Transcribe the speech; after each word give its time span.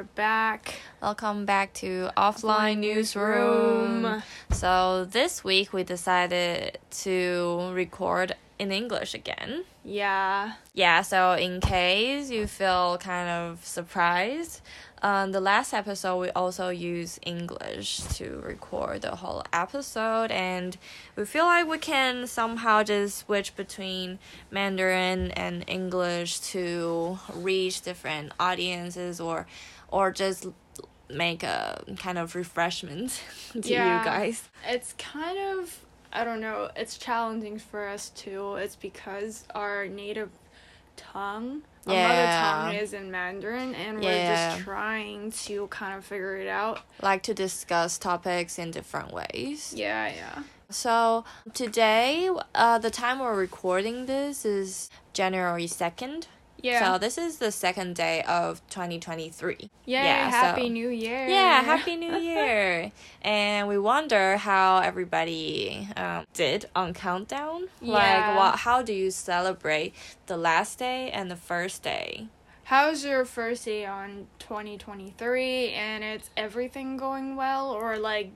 we're 0.00 0.04
back. 0.14 0.76
Welcome 1.02 1.44
back 1.44 1.74
to 1.74 2.08
Offline 2.16 2.78
Newsroom. 2.78 4.22
So, 4.50 5.04
this 5.04 5.44
week 5.44 5.74
we 5.74 5.84
decided 5.84 6.78
to 7.02 7.70
record 7.74 8.34
in 8.58 8.72
English 8.72 9.12
again. 9.12 9.64
Yeah. 9.84 10.52
Yeah, 10.72 11.02
so 11.02 11.32
in 11.32 11.60
case 11.60 12.30
you 12.30 12.46
feel 12.46 12.96
kind 12.96 13.28
of 13.28 13.62
surprised, 13.62 14.62
um, 15.02 15.32
the 15.32 15.40
last 15.40 15.72
episode 15.72 16.18
we 16.18 16.30
also 16.30 16.68
used 16.68 17.18
English 17.22 18.00
to 18.16 18.40
record 18.44 19.02
the 19.02 19.16
whole 19.16 19.42
episode, 19.52 20.30
and 20.30 20.76
we 21.16 21.24
feel 21.24 21.44
like 21.44 21.66
we 21.66 21.78
can 21.78 22.26
somehow 22.26 22.82
just 22.82 23.18
switch 23.18 23.56
between 23.56 24.18
Mandarin 24.50 25.30
and 25.32 25.64
English 25.66 26.40
to 26.52 27.18
reach 27.34 27.80
different 27.80 28.32
audiences 28.38 29.20
or 29.20 29.46
or 29.90 30.10
just 30.12 30.46
make 31.08 31.42
a 31.42 31.82
kind 31.98 32.18
of 32.18 32.34
refreshment 32.34 33.20
to 33.52 33.68
Yeah. 33.68 33.98
you 33.98 34.04
guys. 34.04 34.48
It's 34.66 34.94
kind 34.98 35.38
of 35.38 35.78
I 36.12 36.24
don't 36.24 36.40
know, 36.40 36.68
it's 36.74 36.98
challenging 36.98 37.58
for 37.58 37.86
us 37.86 38.08
too. 38.10 38.56
It's 38.56 38.74
because 38.74 39.44
our 39.54 39.86
native 39.86 40.30
tongue, 40.96 41.62
our 41.86 41.94
Yeah. 41.94 42.08
mother 42.08 42.26
tongue 42.72 42.82
is 42.82 42.92
in 42.92 43.10
Mandarin 43.10 43.74
and 43.76 44.00
we're 44.00 44.26
just 44.26 44.60
trying 44.64 45.30
to 45.32 45.66
kind 45.68 45.96
of 45.96 46.04
figure 46.04 46.36
it 46.36 46.48
out. 46.48 46.80
Like 47.00 47.22
to 47.24 47.34
discuss 47.34 47.96
topics 47.98 48.58
in 48.58 48.70
different 48.72 49.12
ways. 49.12 49.72
Yeah, 49.76 50.08
yeah. 50.12 50.42
So 50.68 51.24
today, 51.54 52.30
uh, 52.54 52.78
the 52.78 52.90
time 52.90 53.18
we're 53.20 53.34
recording 53.34 54.06
this 54.06 54.44
is 54.44 54.90
January 55.12 55.66
second. 55.66 56.26
Yeah. 56.62 56.92
So 56.92 56.98
this 56.98 57.18
is 57.18 57.38
the 57.38 57.50
second 57.50 57.96
day 57.96 58.22
of 58.22 58.60
2023. 58.70 59.56
Yay, 59.60 59.70
yeah, 59.86 60.30
happy 60.30 60.62
so- 60.62 60.68
new 60.68 60.88
year. 60.88 61.26
Yeah, 61.28 61.62
happy 61.62 61.96
new 61.96 62.16
year! 62.30 62.92
and 63.22 63.68
we 63.68 63.78
wonder 63.78 64.36
how 64.36 64.78
everybody 64.78 65.88
um, 65.96 66.26
did 66.34 66.66
on 66.74 66.94
countdown. 66.94 67.68
Yeah. 67.80 67.94
Like, 67.94 68.36
what? 68.36 68.58
How 68.60 68.82
do 68.82 68.92
you 68.92 69.10
celebrate 69.10 69.94
the 70.26 70.36
last 70.36 70.78
day 70.78 71.10
and 71.10 71.30
the 71.30 71.36
first 71.36 71.82
day? 71.82 72.28
How's 72.70 73.04
your 73.04 73.24
first 73.24 73.64
day 73.64 73.84
on 73.84 74.28
2023 74.38 75.72
and 75.72 76.04
it's 76.04 76.30
everything 76.36 76.96
going 76.96 77.34
well 77.34 77.72
or 77.72 77.98
like 77.98 78.30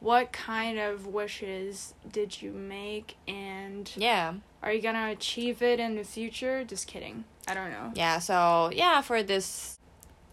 what 0.00 0.30
kind 0.30 0.78
of 0.78 1.06
wishes 1.06 1.94
did 2.12 2.42
you 2.42 2.52
make 2.52 3.16
and 3.26 3.90
Yeah. 3.96 4.34
are 4.62 4.74
you 4.74 4.82
gonna 4.82 5.08
achieve 5.10 5.62
it 5.62 5.80
in 5.80 5.96
the 5.96 6.04
future? 6.04 6.64
Just 6.64 6.86
kidding. 6.86 7.24
I 7.46 7.54
don't 7.54 7.70
know. 7.70 7.90
Yeah, 7.94 8.18
so 8.18 8.70
yeah, 8.74 9.00
for 9.00 9.22
this 9.22 9.78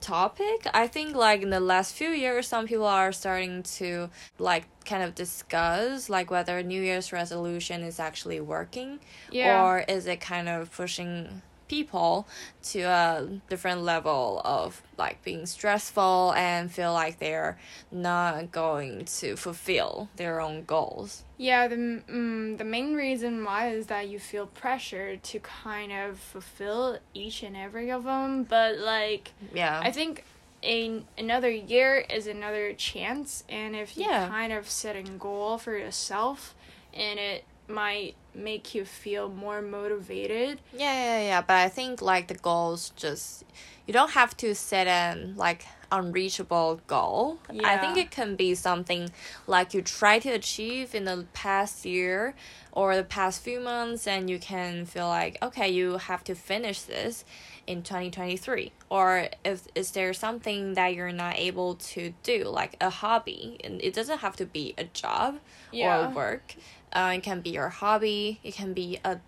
topic, 0.01 0.67
I 0.73 0.87
think 0.87 1.15
like 1.15 1.41
in 1.41 1.49
the 1.49 1.61
last 1.61 1.95
few 1.95 2.09
years, 2.09 2.49
some 2.49 2.67
people 2.67 2.85
are 2.85 3.13
starting 3.13 3.63
to 3.79 4.09
like 4.37 4.65
kind 4.83 5.01
of 5.01 5.15
discuss 5.15 6.09
like 6.09 6.29
whether 6.29 6.61
New 6.61 6.81
Year's 6.81 7.13
resolution 7.13 7.83
is 7.83 8.01
actually 8.01 8.41
working 8.41 8.99
Yeah. 9.31 9.63
or 9.63 9.85
is 9.87 10.07
it 10.07 10.19
kind 10.19 10.49
of 10.49 10.73
pushing 10.73 11.41
people 11.67 12.27
to 12.63 12.81
a 12.81 13.27
different 13.49 13.81
level 13.81 14.41
of 14.45 14.81
like 14.97 15.23
being 15.23 15.45
stressful 15.45 16.33
and 16.35 16.71
feel 16.71 16.93
like 16.93 17.19
they're 17.19 17.57
not 17.91 18.51
going 18.51 19.05
to 19.05 19.35
fulfill 19.35 20.09
their 20.15 20.39
own 20.41 20.63
goals. 20.65 21.23
Yeah, 21.37 21.67
the 21.67 21.75
mm, 21.75 22.57
the 22.57 22.63
main 22.63 22.93
reason 22.93 23.43
why 23.43 23.69
is 23.69 23.87
that 23.87 24.07
you 24.07 24.19
feel 24.19 24.45
pressured 24.47 25.23
to 25.23 25.39
kind 25.39 25.91
of 25.91 26.19
fulfill 26.19 26.99
each 27.13 27.43
and 27.43 27.57
every 27.57 27.89
of 27.91 28.03
them, 28.03 28.43
but 28.43 28.77
like 28.77 29.31
Yeah. 29.53 29.81
I 29.83 29.91
think 29.91 30.23
a 30.63 31.03
another 31.17 31.51
year 31.51 31.97
is 32.09 32.27
another 32.27 32.73
chance, 32.73 33.43
and 33.49 33.75
if 33.75 33.97
you 33.97 34.05
Yeah. 34.05 34.27
kind 34.29 34.53
of 34.53 34.69
set 34.69 34.95
a 34.95 35.03
goal 35.03 35.57
for 35.57 35.77
yourself, 35.77 36.55
and 36.93 37.19
it 37.19 37.43
might 37.67 38.15
make 38.33 38.75
you 38.75 38.85
feel 38.85 39.29
more 39.29 39.61
motivated. 39.61 40.59
Yeah, 40.73 40.93
yeah, 40.93 41.21
yeah. 41.27 41.41
But 41.41 41.55
I 41.57 41.69
think 41.69 42.01
like 42.01 42.27
the 42.27 42.35
goals 42.35 42.91
just 42.95 43.43
you 43.85 43.93
don't 43.93 44.11
have 44.11 44.35
to 44.37 44.53
set 44.55 44.87
an 44.87 45.35
like 45.37 45.65
unreachable 45.91 46.81
goal. 46.87 47.39
Yeah. 47.51 47.67
I 47.69 47.77
think 47.77 47.97
it 47.97 48.11
can 48.11 48.35
be 48.35 48.55
something 48.55 49.09
like 49.47 49.73
you 49.73 49.81
try 49.81 50.19
to 50.19 50.29
achieve 50.29 50.95
in 50.95 51.05
the 51.05 51.25
past 51.33 51.85
year 51.85 52.35
or 52.71 52.95
the 52.95 53.03
past 53.03 53.41
few 53.41 53.59
months 53.59 54.05
and 54.07 54.29
you 54.29 54.39
can 54.39 54.85
feel 54.85 55.07
like 55.07 55.37
okay, 55.41 55.69
you 55.69 55.97
have 55.97 56.23
to 56.25 56.35
finish 56.35 56.81
this 56.81 57.23
in 57.67 57.81
2023 57.81 58.71
or 58.89 59.27
if 59.43 59.67
is 59.73 59.91
there 59.91 60.13
something 60.13 60.73
that 60.75 60.93
you're 60.93 61.11
not 61.11 61.35
able 61.37 61.75
to 61.75 62.13
do 62.21 62.43
like 62.43 62.75
a 62.79 62.89
hobby 62.91 63.57
and 63.63 63.81
it 63.81 63.91
doesn't 63.93 64.19
have 64.19 64.35
to 64.35 64.45
be 64.45 64.75
a 64.77 64.83
job 64.83 65.39
Yeah. 65.71 66.07
or 66.07 66.13
work 66.13 66.55
uh, 66.95 67.11
it 67.15 67.21
can 67.23 67.41
be 67.41 67.51
your 67.51 67.69
hobby 67.69 68.39
it 68.43 68.53
can 68.55 68.73
be 68.73 68.97
a 69.05 69.19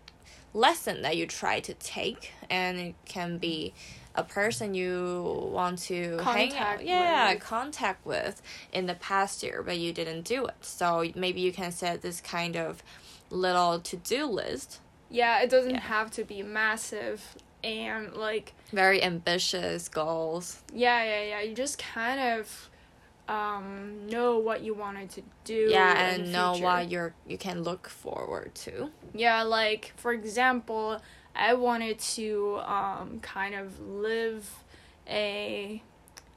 lesson 0.54 1.02
that 1.04 1.16
you 1.16 1.28
try 1.28 1.60
to 1.60 1.74
take 1.76 2.32
and 2.50 2.80
it 2.80 2.96
can 3.06 3.38
be 3.38 3.74
a 4.16 4.24
person 4.24 4.74
you 4.74 5.50
want 5.52 5.78
to 5.78 6.18
hang 6.24 6.52
out 6.56 6.80
Contact 6.80 6.82
yeah 6.84 7.34
with. 7.34 7.44
contact 7.44 8.06
with 8.06 8.42
in 8.74 8.88
the 8.88 8.96
past 8.96 9.44
year 9.44 9.62
but 9.62 9.78
you 9.78 9.94
didn't 9.94 10.24
do 10.24 10.46
it 10.48 10.56
so 10.62 11.06
maybe 11.16 11.42
you 11.42 11.52
can 11.52 11.72
set 11.72 12.02
this 12.02 12.20
kind 12.22 12.56
of 12.56 12.82
little 13.30 13.80
to-do 13.80 14.26
list 14.26 14.80
Yeah, 15.10 15.42
it 15.44 15.50
doesn't 15.50 15.72
Yeah. 15.76 15.82
have 15.82 16.10
to 16.12 16.24
be 16.24 16.42
massive, 16.44 17.36
and 17.64 18.14
like 18.14 18.54
very 18.72 19.04
ambitious 19.04 19.88
goals 19.90 20.62
yeah, 20.74 21.04
yeah, 21.04 21.24
yeah. 21.24 21.42
You 21.42 21.54
just 21.56 21.78
kind 21.78 22.20
of 22.20 22.70
um 23.30 24.08
know 24.10 24.38
what 24.38 24.62
you 24.62 24.74
wanted 24.74 25.10
to 25.10 25.22
do. 25.44 25.68
yeah 25.70 26.10
and 26.10 26.32
know 26.32 26.54
future. 26.54 26.64
what 26.66 26.90
you're 26.90 27.14
you 27.28 27.38
can 27.38 27.62
look 27.64 27.90
forward 27.90 28.54
to 28.56 28.90
Yeah, 29.14 29.44
like 29.44 29.94
for 29.98 30.14
example, 30.14 31.02
I 31.36 31.54
wanted 31.54 32.00
to 32.16 32.60
um 32.66 33.20
kind 33.22 33.54
of 33.56 33.80
live 33.80 34.50
a 35.10 35.82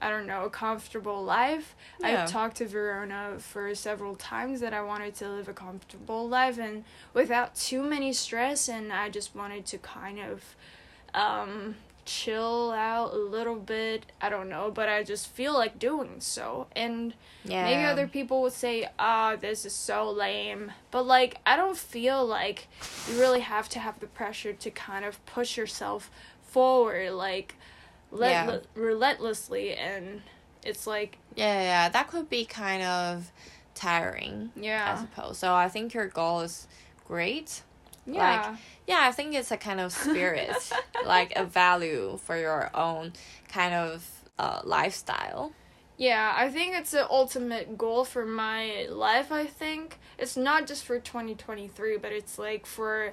I 0.02 0.08
don't 0.08 0.26
know, 0.26 0.44
a 0.46 0.50
comfortable 0.50 1.22
life. 1.22 1.76
Yeah. 2.00 2.22
I've 2.24 2.30
talked 2.30 2.56
to 2.56 2.66
Verona 2.66 3.36
for 3.38 3.74
several 3.74 4.16
times 4.16 4.60
that 4.60 4.72
I 4.72 4.80
wanted 4.82 5.14
to 5.16 5.28
live 5.28 5.46
a 5.48 5.52
comfortable 5.52 6.26
life 6.26 6.58
and 6.58 6.84
without 7.12 7.54
too 7.54 7.82
many 7.82 8.12
stress 8.14 8.68
and 8.68 8.92
I 8.92 9.10
just 9.10 9.34
wanted 9.36 9.66
to 9.66 9.78
kind 9.78 10.18
of 10.18 10.42
um 11.14 11.76
chill 12.10 12.72
out 12.72 13.12
a 13.14 13.16
little 13.16 13.54
bit. 13.56 14.06
I 14.20 14.28
don't 14.28 14.48
know, 14.48 14.70
but 14.72 14.88
I 14.88 15.02
just 15.04 15.28
feel 15.28 15.52
like 15.54 15.78
doing 15.78 16.16
so. 16.20 16.66
And 16.74 17.14
yeah 17.44 17.64
Maybe 17.64 17.84
other 17.84 18.08
people 18.08 18.42
would 18.42 18.52
say, 18.52 18.88
ah, 18.98 19.36
this 19.40 19.64
is 19.64 19.72
so 19.74 20.10
lame. 20.10 20.72
But, 20.90 21.04
like, 21.04 21.36
I 21.46 21.56
don't 21.56 21.76
feel 21.76 22.26
like 22.26 22.66
you 23.08 23.18
really 23.20 23.40
have 23.40 23.68
to 23.70 23.78
have 23.78 24.00
the 24.00 24.06
pressure 24.06 24.52
to 24.52 24.70
kind 24.70 25.04
of 25.04 25.24
push 25.26 25.56
yourself 25.56 26.10
forward, 26.42 27.12
like, 27.12 27.54
let- 28.10 28.30
Yeah. 28.30 28.58
relentlessly. 28.74 29.74
And 29.74 30.22
it's 30.64 30.86
like, 30.86 31.18
yeah 31.36 31.62
yeah 31.62 31.88
that 31.88 32.08
could 32.08 32.28
be 32.28 32.44
kind 32.44 32.82
of 32.82 33.30
tiring 33.74 34.50
Yeah. 34.56 34.96
I 34.96 35.00
suppose. 35.00 35.38
So 35.38 35.54
I 35.54 35.68
think 35.68 35.94
your 35.94 36.08
goal 36.08 36.40
is 36.40 36.66
great. 37.06 37.62
Yeah. 38.14 38.56
Yeah, 38.86 39.00
I 39.02 39.12
think 39.12 39.34
it's 39.34 39.50
a 39.52 39.56
kind 39.56 39.80
of 39.80 39.92
spirit, 39.92 40.72
like 41.06 41.32
a 41.36 41.44
value 41.44 42.18
for 42.24 42.36
your 42.36 42.70
own 42.74 43.12
kind 43.48 43.74
of 43.74 44.08
uh, 44.38 44.60
lifestyle. 44.64 45.52
yeah, 45.96 46.32
I 46.36 46.48
think 46.48 46.74
it's 46.76 46.92
the 46.92 47.08
ultimate 47.10 47.76
goal 47.76 48.04
for 48.04 48.24
my 48.24 48.86
life, 48.90 49.30
I 49.30 49.46
think. 49.46 49.98
It's 50.18 50.36
not 50.36 50.66
just 50.66 50.84
for 50.84 50.98
2023, 50.98 51.98
but 51.98 52.12
it's 52.12 52.38
like 52.38 52.66
for. 52.66 53.12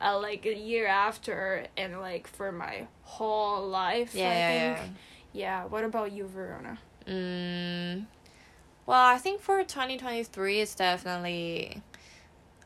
Uh, 0.00 0.18
like 0.18 0.44
a 0.44 0.52
year 0.52 0.88
after 0.88 1.66
and 1.76 2.00
like 2.00 2.26
for 2.26 2.50
my 2.50 2.88
whole 3.04 3.66
life 3.68 4.12
Yeah, 4.12 4.28
i 4.28 4.34
yeah, 4.34 4.74
think 4.74 4.90
yeah 5.32 5.64
what 5.66 5.84
about 5.84 6.10
you 6.10 6.26
verona 6.26 6.78
yeah. 7.06 7.12
Mm, 7.14 8.06
well, 8.86 9.06
I 9.06 9.18
think 9.18 9.40
for 9.40 9.62
2023, 9.62 10.60
it's 10.60 10.74
definitely. 10.74 11.80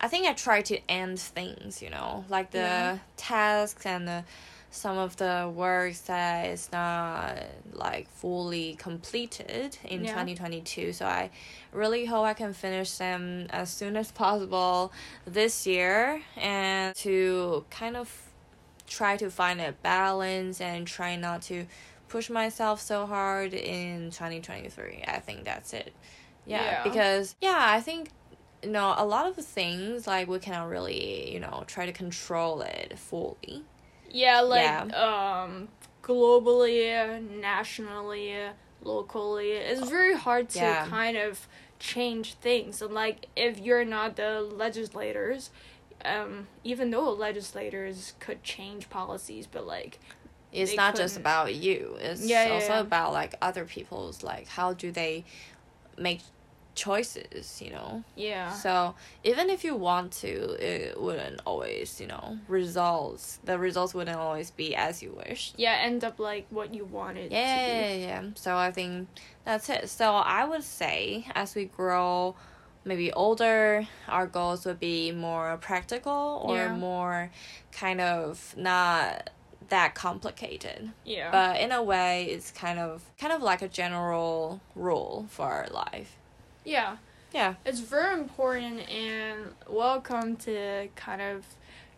I 0.01 0.09
think 0.09 0.27
I 0.27 0.33
try 0.33 0.63
to 0.63 0.79
end 0.89 1.19
things, 1.19 1.83
you 1.83 1.91
know, 1.91 2.25
like 2.29 2.51
the 2.51 2.59
Yeah. 2.59 2.99
tasks 3.17 3.85
and 3.85 4.07
the, 4.07 4.25
some 4.71 4.97
of 4.99 5.17
the 5.17 5.51
works 5.53 6.01
that 6.03 6.47
is 6.47 6.71
not 6.71 7.39
like 7.73 8.09
fully 8.11 8.75
completed 8.77 9.77
in 9.85 10.05
Yeah. 10.05 10.13
2022. 10.13 10.93
So 10.93 11.07
I 11.07 11.31
really 11.73 12.05
hope 12.05 12.25
I 12.25 12.35
can 12.35 12.53
finish 12.53 12.93
them 12.97 13.47
as 13.51 13.71
soon 13.71 13.97
as 13.97 14.13
possible 14.13 14.93
this 15.27 15.67
year 15.67 16.23
and 16.37 16.95
to 16.97 17.65
kind 17.71 17.97
of 17.97 18.13
try 18.87 19.17
to 19.17 19.31
find 19.31 19.61
a 19.61 19.73
balance 19.83 20.61
and 20.61 20.87
try 20.87 21.17
not 21.17 21.43
to 21.43 21.67
push 22.09 22.31
myself 22.31 22.81
so 22.81 23.05
hard 23.07 23.53
in 23.53 24.11
2023. 24.11 25.05
I 25.09 25.19
think 25.21 25.45
that's 25.45 25.73
it. 25.73 25.93
Yeah, 26.47 26.63
Yeah. 26.63 26.83
because 26.85 27.35
yeah, 27.41 27.59
I 27.61 27.81
think 27.81 28.11
know 28.65 28.95
a 28.97 29.05
lot 29.07 29.27
of 29.29 29.37
the 29.37 29.43
things 29.43 30.07
like 30.07 30.29
we 30.29 30.39
cannot 30.39 30.69
really 30.69 31.33
you 31.33 31.41
know 31.41 31.65
try 31.67 31.87
to 31.87 31.93
control 31.93 32.63
it 32.63 32.99
fully. 32.99 33.65
Yeah, 34.11 34.41
like 34.41 34.75
Yeah. 34.79 34.95
um 34.95 35.69
globally, 36.03 37.23
nationally, 37.41 38.35
locally, 38.83 39.53
it's 39.53 39.89
very 39.89 40.17
hard 40.17 40.49
to 40.51 40.57
Yeah. 40.57 40.87
kind 40.89 41.17
of 41.17 41.47
change 41.79 42.35
things. 42.35 42.81
And 42.83 42.95
like 42.95 43.27
if 43.37 43.59
you're 43.59 43.85
not 43.85 44.17
the 44.17 44.41
legislators, 44.41 45.51
um, 46.05 46.49
even 46.65 46.91
though 46.91 47.13
legislators 47.13 48.15
could 48.21 48.43
change 48.43 48.89
policies, 48.91 49.47
but 49.47 49.67
like 49.67 49.99
it's 50.51 50.77
not 50.77 50.97
just 50.97 51.17
about 51.17 51.55
you 51.55 51.97
it's 52.01 52.21
Yeah, 52.27 52.49
also 52.49 52.81
about 52.81 53.13
like 53.13 53.35
other 53.43 53.65
people's 53.67 54.23
like 54.23 54.47
how 54.49 54.73
do 54.73 54.91
they 54.91 55.25
make 55.99 56.21
choices 56.79 57.61
you 57.61 57.71
know 57.71 58.03
yeah, 58.15 58.53
so 58.53 58.95
even 59.25 59.51
if 59.51 59.65
you 59.65 59.75
want 59.75 60.13
to 60.13 60.33
it 60.65 61.01
wouldn't 61.01 61.41
always 61.45 62.01
you 62.01 62.07
know 62.07 62.39
results 62.47 63.41
the 63.45 63.59
results 63.59 63.93
wouldn't 63.95 64.17
always 64.19 64.51
be 64.53 64.69
as 64.77 65.03
you 65.03 65.11
wish. 65.27 65.53
yeah, 65.57 65.77
end 65.89 66.05
up 66.05 66.19
like 66.19 66.47
what 66.51 66.69
you 66.73 66.85
wanted. 66.85 67.33
yeah, 67.33 67.67
yeah, 67.67 67.81
yeah, 67.95 68.07
yeah. 68.07 68.23
So 68.35 68.57
I 68.57 68.71
think 68.71 69.09
that's 69.45 69.69
it. 69.69 69.89
So 69.89 70.07
I 70.15 70.45
would 70.51 70.63
say 70.63 71.27
as 71.35 71.55
we 71.55 71.65
grow, 71.65 72.35
maybe 72.85 73.13
older, 73.13 73.87
our 74.09 74.27
goals 74.27 74.65
would 74.67 74.79
be 74.81 75.11
more 75.13 75.57
practical 75.61 76.43
or 76.45 76.57
Yeah. 76.57 76.75
more 76.77 77.31
kind 77.73 78.01
of 78.01 78.55
not 78.57 79.31
that 79.69 79.95
complicated. 79.95 80.91
yeah. 81.05 81.31
But 81.31 81.61
in 81.61 81.73
a 81.73 81.83
way, 81.83 82.25
it's 82.35 82.51
kind 82.51 82.79
of 82.79 83.03
kind 83.21 83.33
of 83.33 83.43
like 83.43 83.61
a 83.63 83.69
general 83.69 84.61
rule 84.75 85.27
for 85.29 85.45
our 85.47 85.69
life. 85.69 86.17
Yeah. 86.69 86.97
Yeah. 87.33 87.55
It's 87.65 87.81
very 87.81 88.19
important 88.19 88.89
and 88.91 89.55
welcome 89.69 90.37
to 90.37 90.89
kind 90.97 91.21
of 91.21 91.45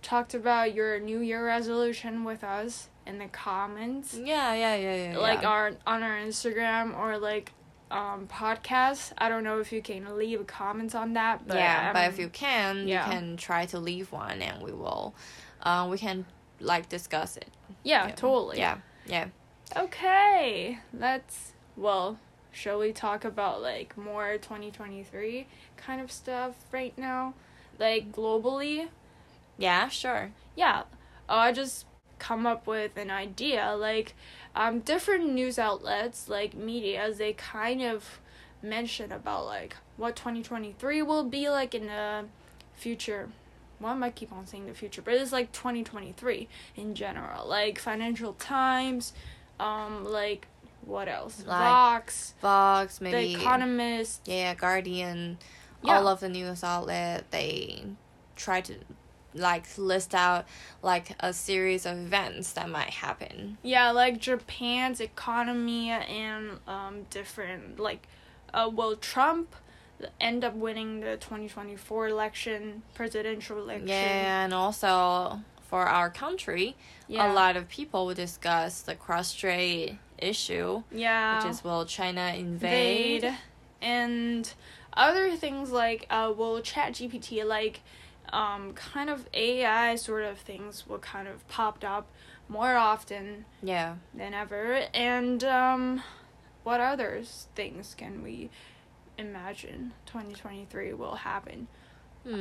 talked 0.02 0.34
about 0.34 0.74
your 0.74 0.98
New 1.00 1.20
Year 1.20 1.44
resolution 1.44 2.24
with 2.24 2.44
us 2.44 2.88
in 3.06 3.18
the 3.18 3.26
comments. 3.26 4.14
Yeah, 4.14 4.54
yeah, 4.54 4.76
yeah, 4.76 5.12
yeah. 5.12 5.18
Like 5.18 5.42
yeah. 5.42 5.48
our 5.48 5.72
on 5.86 6.02
our 6.02 6.16
Instagram 6.18 6.96
or 6.96 7.18
like 7.18 7.52
um 7.90 8.28
podcast. 8.28 9.12
I 9.18 9.28
don't 9.28 9.42
know 9.42 9.58
if 9.58 9.72
you 9.72 9.82
can 9.82 10.16
leave 10.16 10.46
comments 10.46 10.94
on 10.94 11.14
that, 11.14 11.46
but 11.46 11.56
yeah, 11.56 11.92
but 11.92 12.04
um, 12.04 12.10
if 12.12 12.18
you 12.18 12.28
can, 12.28 12.86
yeah. 12.86 13.04
you 13.06 13.12
can 13.12 13.36
try 13.36 13.66
to 13.66 13.78
leave 13.78 14.12
one, 14.12 14.40
and 14.40 14.62
we 14.62 14.72
will, 14.72 15.14
uh, 15.62 15.88
we 15.90 15.98
can 15.98 16.24
like 16.60 16.88
discuss 16.88 17.36
it. 17.36 17.48
yeah, 17.82 18.06
Yeah. 18.06 18.14
totally. 18.14 18.58
Yeah, 18.58 18.78
yeah. 19.06 19.26
Okay, 19.76 20.78
let's 20.92 21.52
well, 21.76 22.18
shall 22.52 22.78
we 22.78 22.92
talk 22.92 23.24
about 23.24 23.62
like 23.62 23.96
more 23.96 24.38
2023 24.38 25.46
kind 25.76 26.00
of 26.00 26.10
stuff 26.10 26.54
right 26.72 26.96
now? 26.96 27.34
Like 27.78 28.12
globally? 28.12 28.88
Yeah, 29.58 29.88
sure. 29.88 30.32
Yeah. 30.56 30.84
Uh, 31.28 31.34
I 31.34 31.52
just 31.52 31.86
come 32.18 32.46
up 32.46 32.66
with 32.66 32.98
an 32.98 33.10
idea 33.10 33.74
like 33.74 34.14
um 34.54 34.80
different 34.80 35.26
news 35.32 35.58
outlets 35.58 36.28
like 36.28 36.52
media 36.52 37.10
they 37.14 37.32
kind 37.32 37.80
of 37.80 38.20
mention 38.62 39.10
about 39.10 39.46
like 39.46 39.74
what 39.96 40.14
2023 40.16 41.00
will 41.00 41.24
be 41.24 41.48
like 41.48 41.74
in 41.74 41.86
the 41.86 42.26
future 42.74 43.30
why 43.80 43.92
am 43.92 44.02
I 44.02 44.10
keep 44.10 44.30
on 44.30 44.46
saying 44.46 44.66
the 44.66 44.74
future? 44.74 45.02
But 45.02 45.14
it's 45.14 45.32
like 45.32 45.52
2023 45.52 46.48
in 46.76 46.94
general. 46.94 47.48
Like 47.48 47.78
Financial 47.78 48.34
Times, 48.34 49.14
um, 49.58 50.04
like 50.04 50.46
what 50.90 51.08
else? 51.08 51.38
Like 51.46 51.60
Vox, 51.60 52.34
Vox, 52.42 53.00
maybe. 53.00 53.34
The 53.34 53.40
Economist. 53.40 54.22
yeah, 54.26 54.54
Guardian, 54.54 55.38
Yeah. 55.82 55.98
all 55.98 56.08
of 56.08 56.20
the 56.20 56.28
news 56.28 56.62
outlet, 56.64 57.30
they 57.30 57.84
try 58.36 58.60
to 58.62 58.74
like 59.32 59.64
list 59.78 60.12
out 60.14 60.44
like 60.82 61.14
a 61.20 61.32
series 61.32 61.86
of 61.86 61.96
events 61.96 62.52
that 62.54 62.68
might 62.68 62.90
happen. 62.90 63.58
Yeah, 63.62 63.90
like 63.92 64.18
Japan's 64.18 65.00
economy 65.00 65.90
and 65.90 66.58
um 66.66 67.06
different 67.10 67.78
like, 67.78 68.08
uh, 68.52 68.68
will 68.72 68.96
Trump 68.96 69.54
end 70.20 70.42
up 70.44 70.54
winning 70.54 71.00
the 71.00 71.16
2024 71.18 72.08
election, 72.08 72.82
presidential 72.94 73.58
election? 73.58 73.86
Yeah, 73.88 74.44
and 74.44 74.52
also 74.52 75.40
for 75.68 75.82
our 75.86 76.10
country, 76.10 76.74
Yeah. 77.06 77.30
a 77.30 77.32
lot 77.32 77.54
of 77.56 77.68
people 77.68 78.06
will 78.06 78.14
discuss 78.14 78.80
the 78.82 78.96
cross-strait 78.96 79.96
issue, 80.20 80.82
Yeah. 80.92 81.36
which 81.36 81.44
is 81.50 81.64
will 81.64 81.84
China 81.84 82.32
invade? 82.36 83.24
invade 83.24 83.34
and 83.82 84.52
other 84.92 85.34
things 85.36 85.70
like 85.70 86.04
uh 86.10 86.30
will 86.36 86.60
chat 86.60 86.92
gpt 86.92 87.46
like 87.46 87.80
um 88.32 88.74
kind 88.74 89.08
of 89.08 89.26
ai 89.32 89.94
sort 89.96 90.22
of 90.22 90.36
things 90.38 90.86
will 90.86 90.98
kind 90.98 91.26
of 91.26 91.46
popped 91.48 91.82
up 91.84 92.06
more 92.48 92.74
often 92.76 93.46
Yeah. 93.62 93.94
than 94.12 94.34
ever 94.34 94.82
and 94.92 95.42
um 95.44 96.02
what 96.62 96.78
other 96.80 97.22
things 97.54 97.94
can 97.96 98.22
we 98.22 98.50
imagine 99.16 99.92
2023 100.06 100.92
will 100.92 101.14
happen 101.16 101.66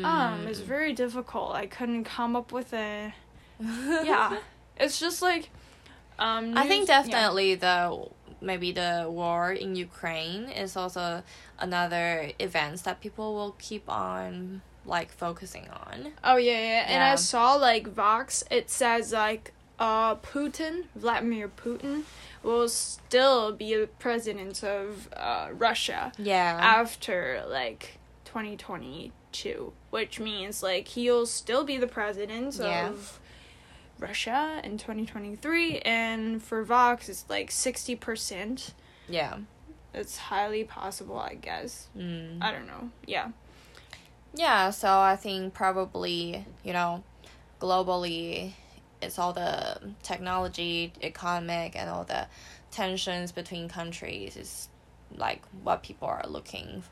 um 0.03 0.45
it's 0.45 0.59
Hmm. 0.59 0.65
very 0.67 0.91
difficult 0.93 1.53
i 1.55 1.65
couldn't 1.67 2.03
come 2.03 2.35
up 2.35 2.51
with 2.51 2.73
a 2.73 3.13
yeah 3.61 4.39
it's 4.77 4.99
just 4.99 5.21
like 5.21 5.51
um 6.19 6.57
I 6.57 6.67
think 6.67 6.81
news- 6.81 6.89
yeah. 6.89 7.01
definitely 7.01 7.55
the 7.55 8.07
maybe 8.41 8.71
the 8.71 9.05
war 9.09 9.51
in 9.51 9.75
Ukraine 9.75 10.43
is 10.49 10.77
also 10.77 11.23
another 11.59 12.31
events 12.39 12.83
that 12.83 13.01
people 13.01 13.33
will 13.35 13.55
keep 13.59 13.89
on 13.89 14.61
like 14.85 15.11
focusing 15.11 15.67
on. 15.69 16.13
Oh 16.23 16.37
yeah, 16.37 16.51
yeah. 16.71 16.85
And 16.87 17.03
I 17.03 17.15
saw 17.15 17.55
like 17.55 17.87
Vox. 17.87 18.43
It 18.49 18.69
says 18.69 19.11
like 19.11 19.53
uh 19.77 20.15
Putin, 20.15 20.85
Vladimir 20.95 21.47
Putin, 21.63 22.03
will 22.43 22.69
still 22.69 23.51
be 23.51 23.75
the 23.75 23.87
president 24.05 24.63
of 24.63 25.09
uh 25.15 25.47
Russia 25.53 26.11
Yeah. 26.17 26.57
after 26.61 27.43
like 27.49 27.97
2022, 28.25 29.73
which 29.89 30.19
means 30.19 30.61
like 30.63 30.87
he'll 30.89 31.25
still 31.25 31.63
be 31.63 31.77
the 31.77 31.87
president 31.87 32.55
Yeah. 32.59 32.89
of 32.89 33.19
Russia 33.99 34.61
in 34.63 34.77
2023. 34.77 35.79
And 35.79 36.41
for 36.41 36.63
Vox, 36.63 37.09
it's 37.09 37.25
like 37.29 37.49
60%. 37.49 38.73
yeah. 39.07 39.37
It's 39.91 40.17
highly 40.17 40.63
possible, 40.63 41.17
I 41.17 41.33
guess. 41.33 41.87
Mm. 41.97 42.43
I 42.43 42.51
don't 42.51 42.67
know. 42.67 42.91
Yeah. 43.07 43.29
Yeah, 44.35 44.69
so 44.69 44.99
I 44.99 45.15
think 45.15 45.55
probably, 45.55 46.45
you 46.63 46.73
know, 46.73 47.03
globally 47.59 48.53
it's 49.01 49.17
all 49.17 49.33
the 49.33 49.79
technology, 50.03 50.93
economic 51.01 51.75
and 51.75 51.89
all 51.89 52.03
the 52.03 52.27
tensions 52.71 53.31
between 53.31 53.69
countries 53.69 54.35
is 54.35 54.69
like 55.15 55.41
what 55.63 55.83
people 55.83 56.07
are 56.07 56.23
looking, 56.27 56.83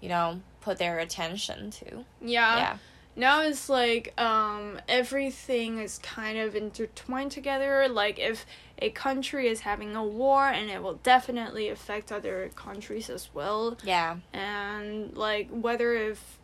you 0.00 0.08
know, 0.08 0.40
put 0.60 0.78
their 0.78 0.98
attention 0.98 1.70
to. 1.70 2.04
Yeah. 2.20 2.56
yeah. 2.56 2.76
Now 3.14 3.42
it's 3.42 3.68
like 3.68 4.18
um 4.20 4.78
everything 4.88 5.78
is 5.78 5.98
kind 5.98 6.38
of 6.38 6.54
intertwined 6.56 7.30
together 7.30 7.86
like 7.88 8.18
if 8.18 8.46
a 8.78 8.90
country 8.90 9.48
is 9.48 9.60
having 9.60 9.94
a 9.94 10.04
war 10.04 10.46
and 10.48 10.70
it 10.70 10.82
will 10.82 10.94
definitely 11.02 11.68
affect 11.68 12.10
other 12.10 12.50
countries 12.56 13.10
as 13.10 13.28
well 13.34 13.76
Yeah. 13.84 14.16
and 14.32 15.16
like 15.16 15.48
whether 15.50 15.94
if 15.94 16.38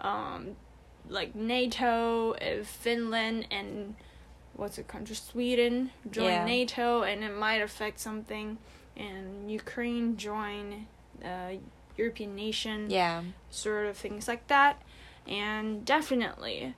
um 0.00 0.56
like 1.08 1.34
nato 1.34 2.32
if 2.40 2.66
finland 2.66 3.46
and 3.50 3.94
what's 4.54 4.76
the 4.76 4.82
country 4.82 5.14
sweden 5.16 5.90
join 6.10 6.24
Yeah. 6.32 6.44
nato 6.44 7.02
and 7.02 7.22
it 7.24 7.34
might 7.36 7.62
affect 7.62 8.00
something 8.00 8.58
and 8.96 9.50
ukraine 9.50 10.16
join 10.16 10.86
uh 11.24 11.52
european 11.96 12.34
nation 12.34 12.90
Yeah. 12.90 13.22
sort 13.50 13.86
of 13.86 13.96
things 13.96 14.26
like 14.26 14.46
that. 14.48 14.80
And 15.28 15.84
definitely 15.84 16.74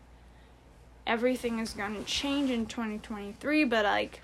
everything 1.06 1.58
is 1.58 1.72
going 1.72 1.94
to 1.96 2.04
change 2.04 2.50
in 2.50 2.66
2023, 2.66 3.64
but 3.64 3.84
like 3.84 4.22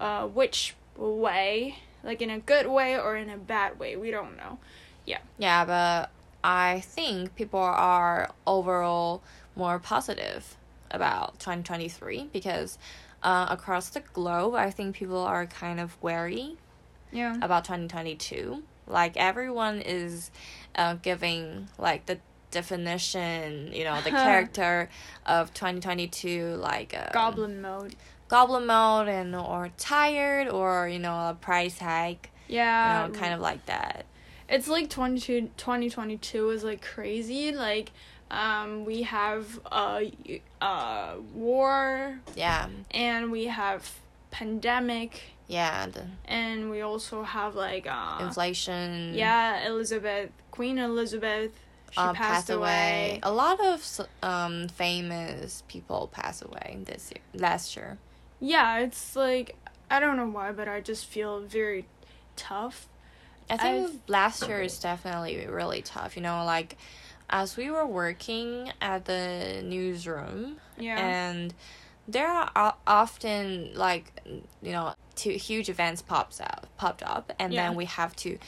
uh 0.00 0.26
which 0.26 0.74
way? 0.96 1.78
Like 2.04 2.22
in 2.22 2.30
a 2.30 2.38
good 2.38 2.66
way 2.66 2.98
or 2.98 3.16
in 3.16 3.30
a 3.30 3.36
bad 3.36 3.78
way? 3.78 3.96
We 3.96 4.10
don't 4.10 4.36
know. 4.36 4.58
Yeah, 5.04 5.18
Yeah, 5.38 5.64
but 5.64 6.10
I 6.42 6.80
think 6.80 7.34
people 7.34 7.60
are 7.60 8.30
overall 8.46 9.22
more 9.56 9.78
positive 9.78 10.56
about 10.90 11.38
2023 11.40 12.28
because 12.32 12.78
uh, 13.22 13.46
across 13.50 13.88
the 13.90 14.00
globe, 14.12 14.54
I 14.54 14.70
think 14.70 14.94
people 14.94 15.18
are 15.18 15.46
kind 15.46 15.80
of 15.80 16.00
wary 16.02 16.56
Yeah. 17.10 17.36
about 17.42 17.64
2022. 17.64 18.62
Like 18.86 19.16
everyone 19.16 19.80
is 19.80 20.30
uh, 20.76 20.94
giving 20.94 21.68
like 21.78 22.06
the 22.06 22.18
definition, 22.56 23.72
you 23.72 23.84
know, 23.84 24.00
the 24.00 24.10
character 24.26 24.88
of 25.26 25.52
2022, 25.54 26.56
like 26.56 26.94
um, 26.96 27.08
Goblin 27.12 27.60
mode. 27.60 27.94
goblin 28.28 28.66
mode, 28.66 29.08
and 29.08 29.34
or 29.36 29.70
tired, 29.78 30.48
or 30.48 30.88
you 30.88 30.98
know, 30.98 31.30
a 31.30 31.34
price 31.40 31.78
hike, 31.78 32.30
Yeah. 32.48 33.04
you 33.06 33.12
know, 33.12 33.18
kind 33.18 33.32
of 33.34 33.40
like 33.40 33.64
that. 33.66 34.04
it's 34.48 34.68
like 34.68 34.88
22 34.90 35.50
2022 35.56 36.50
is 36.50 36.62
like 36.62 36.80
crazy 36.94 37.50
like 37.52 37.90
um 38.30 38.84
we 38.84 39.02
have 39.02 39.44
uh 39.80 40.00
y- 40.28 40.40
uh 40.60 41.14
war 41.34 42.20
Yeah, 42.36 42.68
and 42.92 43.30
we 43.32 43.46
have 43.46 43.82
pandemic 44.30 45.12
Yeah, 45.48 45.86
the 45.94 46.04
and 46.24 46.70
we 46.70 46.80
also 46.80 47.22
have 47.22 47.54
like 47.54 47.86
uh, 47.88 48.18
inflation. 48.26 49.14
yeah, 49.14 49.66
Elizabeth, 49.66 50.30
Queen 50.50 50.78
Elizabeth. 50.78 51.52
She 51.92 51.98
uh, 51.98 52.12
passed, 52.12 52.50
away. 52.50 53.20
A 53.22 53.32
lot 53.32 53.58
of 53.60 54.00
um 54.22 54.68
famous 54.68 55.62
people 55.68 56.08
passed 56.12 56.42
away 56.44 56.78
this 56.84 57.10
year, 57.14 57.22
last 57.34 57.76
year. 57.76 57.98
Yeah, 58.40 58.78
it's 58.80 59.16
like 59.16 59.56
I 59.90 60.00
don't 60.00 60.16
know 60.16 60.28
why, 60.28 60.52
but 60.52 60.68
I 60.68 60.80
just 60.80 61.06
feel 61.06 61.40
very 61.40 61.86
tough. 62.36 62.88
I 63.48 63.56
think 63.56 63.88
I've- 63.88 64.00
last 64.08 64.46
year 64.48 64.60
is 64.60 64.78
definitely 64.78 65.46
really 65.46 65.82
tough. 65.82 66.16
You 66.16 66.22
know, 66.22 66.44
like 66.44 66.76
as 67.30 67.56
we 67.56 67.70
were 67.70 67.86
working 67.86 68.72
at 68.80 69.04
the 69.04 69.62
newsroom, 69.64 70.58
Yeah. 70.76 70.98
and 70.98 71.54
there 72.08 72.28
are 72.28 72.74
often 72.86 73.72
like 73.74 74.20
you 74.62 74.72
know 74.72 74.94
two 75.14 75.30
huge 75.30 75.68
events 75.68 76.02
pops 76.02 76.40
out 76.40 76.66
popped 76.76 77.02
up, 77.02 77.32
and 77.38 77.52
Yeah. 77.52 77.68
then 77.68 77.76
we 77.76 77.84
have 77.86 78.14
to 78.16 78.38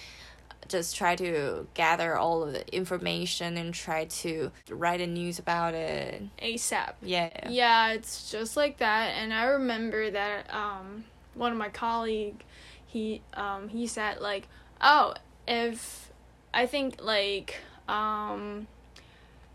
just 0.68 0.96
try 0.96 1.16
to 1.16 1.66
gather 1.75 2.16
all 2.16 2.42
of 2.42 2.52
the 2.52 2.75
information 2.75 3.56
and 3.56 3.75
try 3.75 4.04
to 4.04 4.52
write 4.70 5.00
a 5.00 5.06
news 5.06 5.38
about 5.38 5.75
it. 5.75 6.22
ASAP. 6.42 6.94
Yeah. 7.02 7.48
Yeah, 7.48 7.92
it's 7.92 8.30
just 8.30 8.56
like 8.56 8.78
that. 8.78 9.14
And 9.16 9.32
I 9.32 9.44
remember 9.44 10.10
that 10.10 10.52
um, 10.54 11.04
one 11.34 11.52
of 11.52 11.58
my 11.58 11.68
colleague, 11.68 12.44
he 12.87 13.22
um, 13.34 13.68
he 13.68 13.87
said 13.87 14.20
like, 14.20 14.48
oh, 14.80 15.14
if 15.46 16.10
I 16.52 16.66
think 16.66 17.02
like 17.02 17.56
um, 17.88 18.66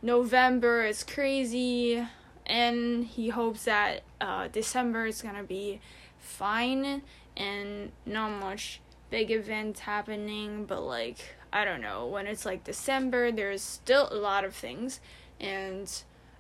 November 0.01 0.86
is 0.86 1.03
crazy, 1.03 2.05
and 2.46 3.05
he 3.05 3.29
hopes 3.29 3.65
that 3.65 4.01
uh, 4.20 4.48
December 4.48 5.05
is 5.05 5.22
gonna 5.22 5.43
be 5.43 5.79
fine 6.20 7.01
and 7.36 7.91
not 8.05 8.29
much 8.39 8.79
big 9.13 9.29
events 9.29 9.82
happening. 9.82 10.65
But 10.65 10.82
like 10.82 11.20
I 11.53 11.63
don't 11.63 11.82
know 11.82 12.08
when 12.08 12.25
it's 12.25 12.46
like 12.46 12.63
December, 12.63 13.32
there's 13.32 13.62
still 13.62 14.10
a 14.12 14.15
lot 14.15 14.43
of 14.43 14.55
things, 14.55 15.00
and 15.39 15.88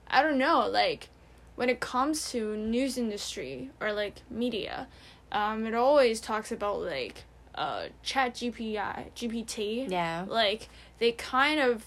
I 0.07 0.23
don't 0.23 0.39
know 0.39 0.67
like 0.67 1.09
when 1.55 1.69
it 1.69 1.79
comes 1.79 2.31
to 2.31 2.57
news 2.57 2.97
industry 2.97 3.69
or 3.79 3.93
like 3.93 4.23
media, 4.27 4.87
um, 5.31 5.67
it 5.67 5.75
always 5.75 6.19
talks 6.19 6.51
about 6.51 6.81
like 6.81 7.25
uh, 7.53 7.85
Chat 8.01 8.33
GPI, 8.33 9.11
GPT. 9.15 9.89
Yeah. 9.89 10.25
Like 10.27 10.67
they 10.97 11.11
kind 11.11 11.59
of 11.59 11.85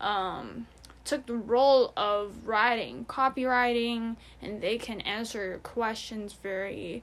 um, 0.00 0.68
took 1.04 1.26
the 1.26 1.34
role 1.34 1.92
of 1.96 2.46
writing, 2.46 3.06
copywriting, 3.08 4.14
and 4.40 4.60
they 4.60 4.78
can 4.78 5.00
answer 5.00 5.58
questions 5.64 6.32
very 6.32 7.02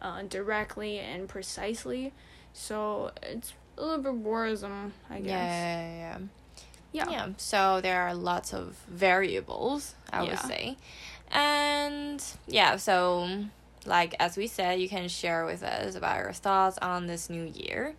uh, 0.00 0.22
directly 0.22 0.98
and 0.98 1.28
precisely. 1.28 2.12
So 2.52 3.10
it's 3.22 3.52
a 3.78 3.82
little 3.82 4.02
bit 4.02 4.14
worrisome, 4.14 4.92
I 5.10 5.18
guess. 5.20 5.28
Yeah, 5.28 5.80
yeah, 5.86 5.96
yeah. 5.96 6.18
Yeah. 6.94 7.10
Yeah, 7.10 7.28
so 7.38 7.80
there 7.80 8.02
are 8.02 8.14
lots 8.14 8.52
of 8.52 8.76
variables, 8.86 9.94
I 10.12 10.22
would 10.22 10.38
say. 10.40 10.76
And 11.30 12.22
yeah, 12.46 12.76
so 12.76 13.44
like 13.86 14.14
as 14.20 14.36
we 14.36 14.46
said, 14.46 14.78
you 14.80 14.88
can 14.88 15.08
share 15.08 15.46
with 15.46 15.62
us 15.62 15.94
about 15.94 16.18
your 16.18 16.32
thoughts 16.32 16.76
on 16.82 17.06
this 17.06 17.30
new 17.30 17.44
year. 17.44 17.94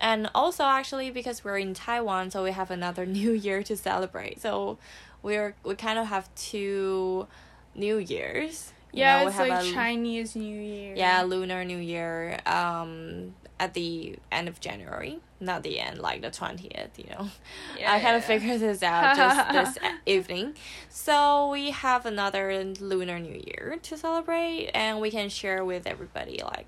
And 0.00 0.30
also 0.34 0.62
actually 0.62 1.10
because 1.10 1.42
we're 1.42 1.58
in 1.58 1.74
Taiwan, 1.74 2.30
so 2.30 2.44
we 2.44 2.52
have 2.52 2.70
another 2.70 3.04
new 3.20 3.32
year 3.32 3.64
to 3.64 3.76
celebrate. 3.76 4.40
So 4.40 4.78
we're 5.20 5.56
we 5.64 5.74
kind 5.74 5.98
of 5.98 6.06
have 6.06 6.32
two 6.36 7.26
new 7.74 7.98
years. 7.98 8.72
You 8.92 9.00
Yeah, 9.00 9.18
know, 9.18 9.24
we 9.24 9.28
it's 9.30 9.36
have 9.36 9.48
like 9.48 9.64
a- 9.66 9.72
Chinese 9.72 10.36
New 10.36 10.60
Year. 10.60 10.94
yeah, 10.96 11.22
Lunar 11.24 11.64
New 11.64 11.78
Year 11.78 12.38
um 12.46 13.34
at 13.60 13.74
the 13.74 14.16
end 14.30 14.48
of 14.48 14.60
January, 14.60 15.18
not 15.40 15.62
the 15.62 15.80
end, 15.80 15.98
like 15.98 16.22
the 16.22 16.30
20th, 16.30 16.90
you 16.96 17.06
know. 17.10 17.28
Yeah, 17.78 17.92
I 17.92 18.00
kind 18.00 18.16
of 18.16 18.22
yeah. 18.22 18.28
figured 18.28 18.60
this 18.60 18.82
out 18.82 19.16
just 19.16 19.52
this 19.76 19.92
evening. 20.06 20.54
So 20.88 21.50
we 21.50 21.70
have 21.70 22.06
another 22.06 22.64
Lunar 22.80 23.18
New 23.18 23.40
Year 23.46 23.78
to 23.82 23.96
celebrate, 23.96 24.70
and 24.74 25.00
we 25.00 25.10
can 25.10 25.28
share 25.28 25.64
with 25.64 25.86
everybody 25.86 26.40
like, 26.42 26.66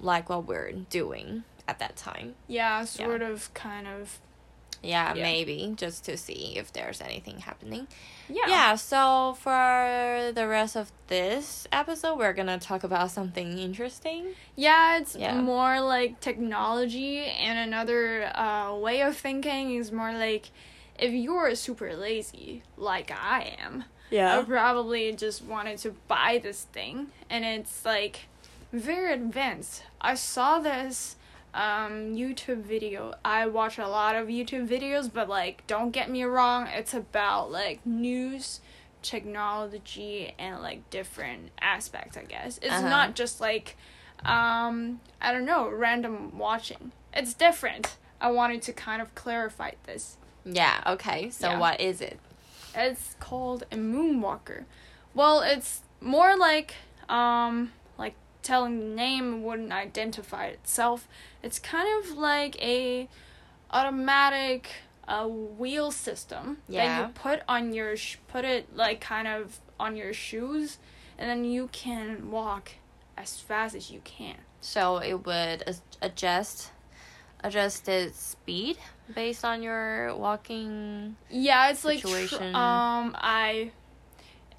like 0.00 0.28
what 0.28 0.46
we're 0.46 0.72
doing 0.72 1.44
at 1.68 1.78
that 1.78 1.96
time. 1.96 2.34
Yeah, 2.48 2.84
sort 2.84 3.22
of, 3.22 3.52
kind 3.54 3.86
of. 3.86 4.18
Yeah, 4.82 5.14
Yeah. 5.14 5.22
maybe 5.22 5.72
just 5.76 6.04
to 6.06 6.16
see 6.16 6.54
if 6.56 6.72
there's 6.72 7.00
anything 7.00 7.38
happening. 7.40 7.86
Yeah. 8.28 8.48
Yeah. 8.48 8.74
So 8.74 9.36
for 9.40 10.32
the 10.34 10.46
rest 10.48 10.76
of 10.76 10.90
this 11.06 11.66
episode, 11.70 12.18
we're 12.18 12.32
gonna 12.32 12.58
talk 12.58 12.82
about 12.82 13.10
something 13.12 13.58
interesting. 13.58 14.34
Yeah, 14.56 14.98
it's 14.98 15.14
Yeah. 15.14 15.40
more 15.40 15.80
like 15.80 16.18
technology, 16.20 17.24
and 17.24 17.58
another 17.58 18.30
uh, 18.36 18.74
way 18.74 19.02
of 19.02 19.16
thinking 19.16 19.76
is 19.76 19.92
more 19.92 20.12
like 20.12 20.50
if 20.98 21.12
you're 21.12 21.54
super 21.54 21.94
lazy, 21.96 22.62
like 22.76 23.10
I 23.10 23.56
am, 23.58 23.84
Yeah. 24.10 24.38
I 24.38 24.42
probably 24.42 25.12
just 25.12 25.42
wanted 25.42 25.78
to 25.78 25.92
buy 26.08 26.38
this 26.42 26.62
thing, 26.72 27.08
and 27.30 27.44
it's 27.44 27.84
like 27.84 28.26
very 28.72 29.12
advanced. 29.12 29.84
I 30.00 30.14
saw 30.14 30.58
this 30.58 31.16
um, 31.54 32.14
YouTube 32.14 32.62
video. 32.62 33.14
I 33.24 33.46
watch 33.46 33.78
a 33.78 33.88
lot 33.88 34.16
of 34.16 34.28
YouTube 34.28 34.66
videos, 34.68 35.10
but 35.12 35.28
like, 35.28 35.66
don't 35.66 35.90
get 35.90 36.10
me 36.10 36.24
wrong, 36.24 36.66
it's 36.68 36.94
about 36.94 37.50
like 37.52 37.84
news, 37.86 38.60
technology, 39.02 40.34
and 40.38 40.60
like 40.62 40.88
different 40.90 41.50
aspects. 41.60 42.16
I 42.16 42.24
guess 42.24 42.58
it's 42.58 42.72
Uh-huh. 42.72 42.88
not 42.88 43.14
just 43.14 43.40
like, 43.40 43.76
um, 44.24 45.00
I 45.20 45.32
don't 45.32 45.44
know, 45.44 45.68
random 45.68 46.38
watching. 46.38 46.92
It's 47.12 47.34
different. 47.34 47.96
I 48.20 48.30
wanted 48.30 48.62
to 48.62 48.72
kind 48.72 49.02
of 49.02 49.14
clarify 49.14 49.72
this. 49.84 50.16
Yeah. 50.44 50.80
Okay. 50.86 51.30
So 51.30 51.50
Yeah. 51.50 51.58
what 51.58 51.80
is 51.80 52.00
it? 52.00 52.18
It's 52.74 53.16
called 53.20 53.64
a 53.70 53.76
moonwalker. 53.76 54.64
Well, 55.14 55.40
it's 55.40 55.82
more 56.00 56.36
like 56.36 56.74
um 57.08 57.56
like 57.58 57.72
telling 58.42 58.78
the 58.78 58.94
name 58.96 59.42
wouldn't 59.42 59.72
identify 59.72 60.46
itself. 60.46 61.08
It's 61.42 61.58
kind 61.58 61.88
of 62.04 62.16
like 62.16 62.60
a 62.62 63.08
automatic 63.70 64.68
uh, 65.08 65.26
wheel 65.26 65.90
system 65.90 66.58
that 66.68 66.74
Yeah. 66.74 67.06
you 67.06 67.12
put 67.14 67.42
on 67.48 67.72
your 67.72 67.96
sh- 67.96 68.16
put 68.28 68.44
it 68.44 68.74
like 68.76 69.00
kind 69.00 69.26
of 69.26 69.58
on 69.80 69.96
your 69.96 70.12
shoes 70.12 70.78
and 71.18 71.28
then 71.28 71.44
you 71.44 71.68
can 71.72 72.30
walk 72.30 72.72
as 73.16 73.38
fast 73.40 73.74
as 73.74 73.90
you 73.90 74.00
can. 74.04 74.36
So 74.60 74.98
it 74.98 75.24
would 75.26 75.64
adjust 76.00 76.70
adjust 77.44 77.88
its 77.88 78.20
speed 78.20 78.76
based 79.12 79.44
on 79.44 79.62
your 79.62 80.14
walking. 80.14 81.16
Yeah, 81.28 81.70
it's 81.70 81.84
like 81.84 82.00
tr- 82.00 82.36
um 82.42 83.16
I 83.18 83.72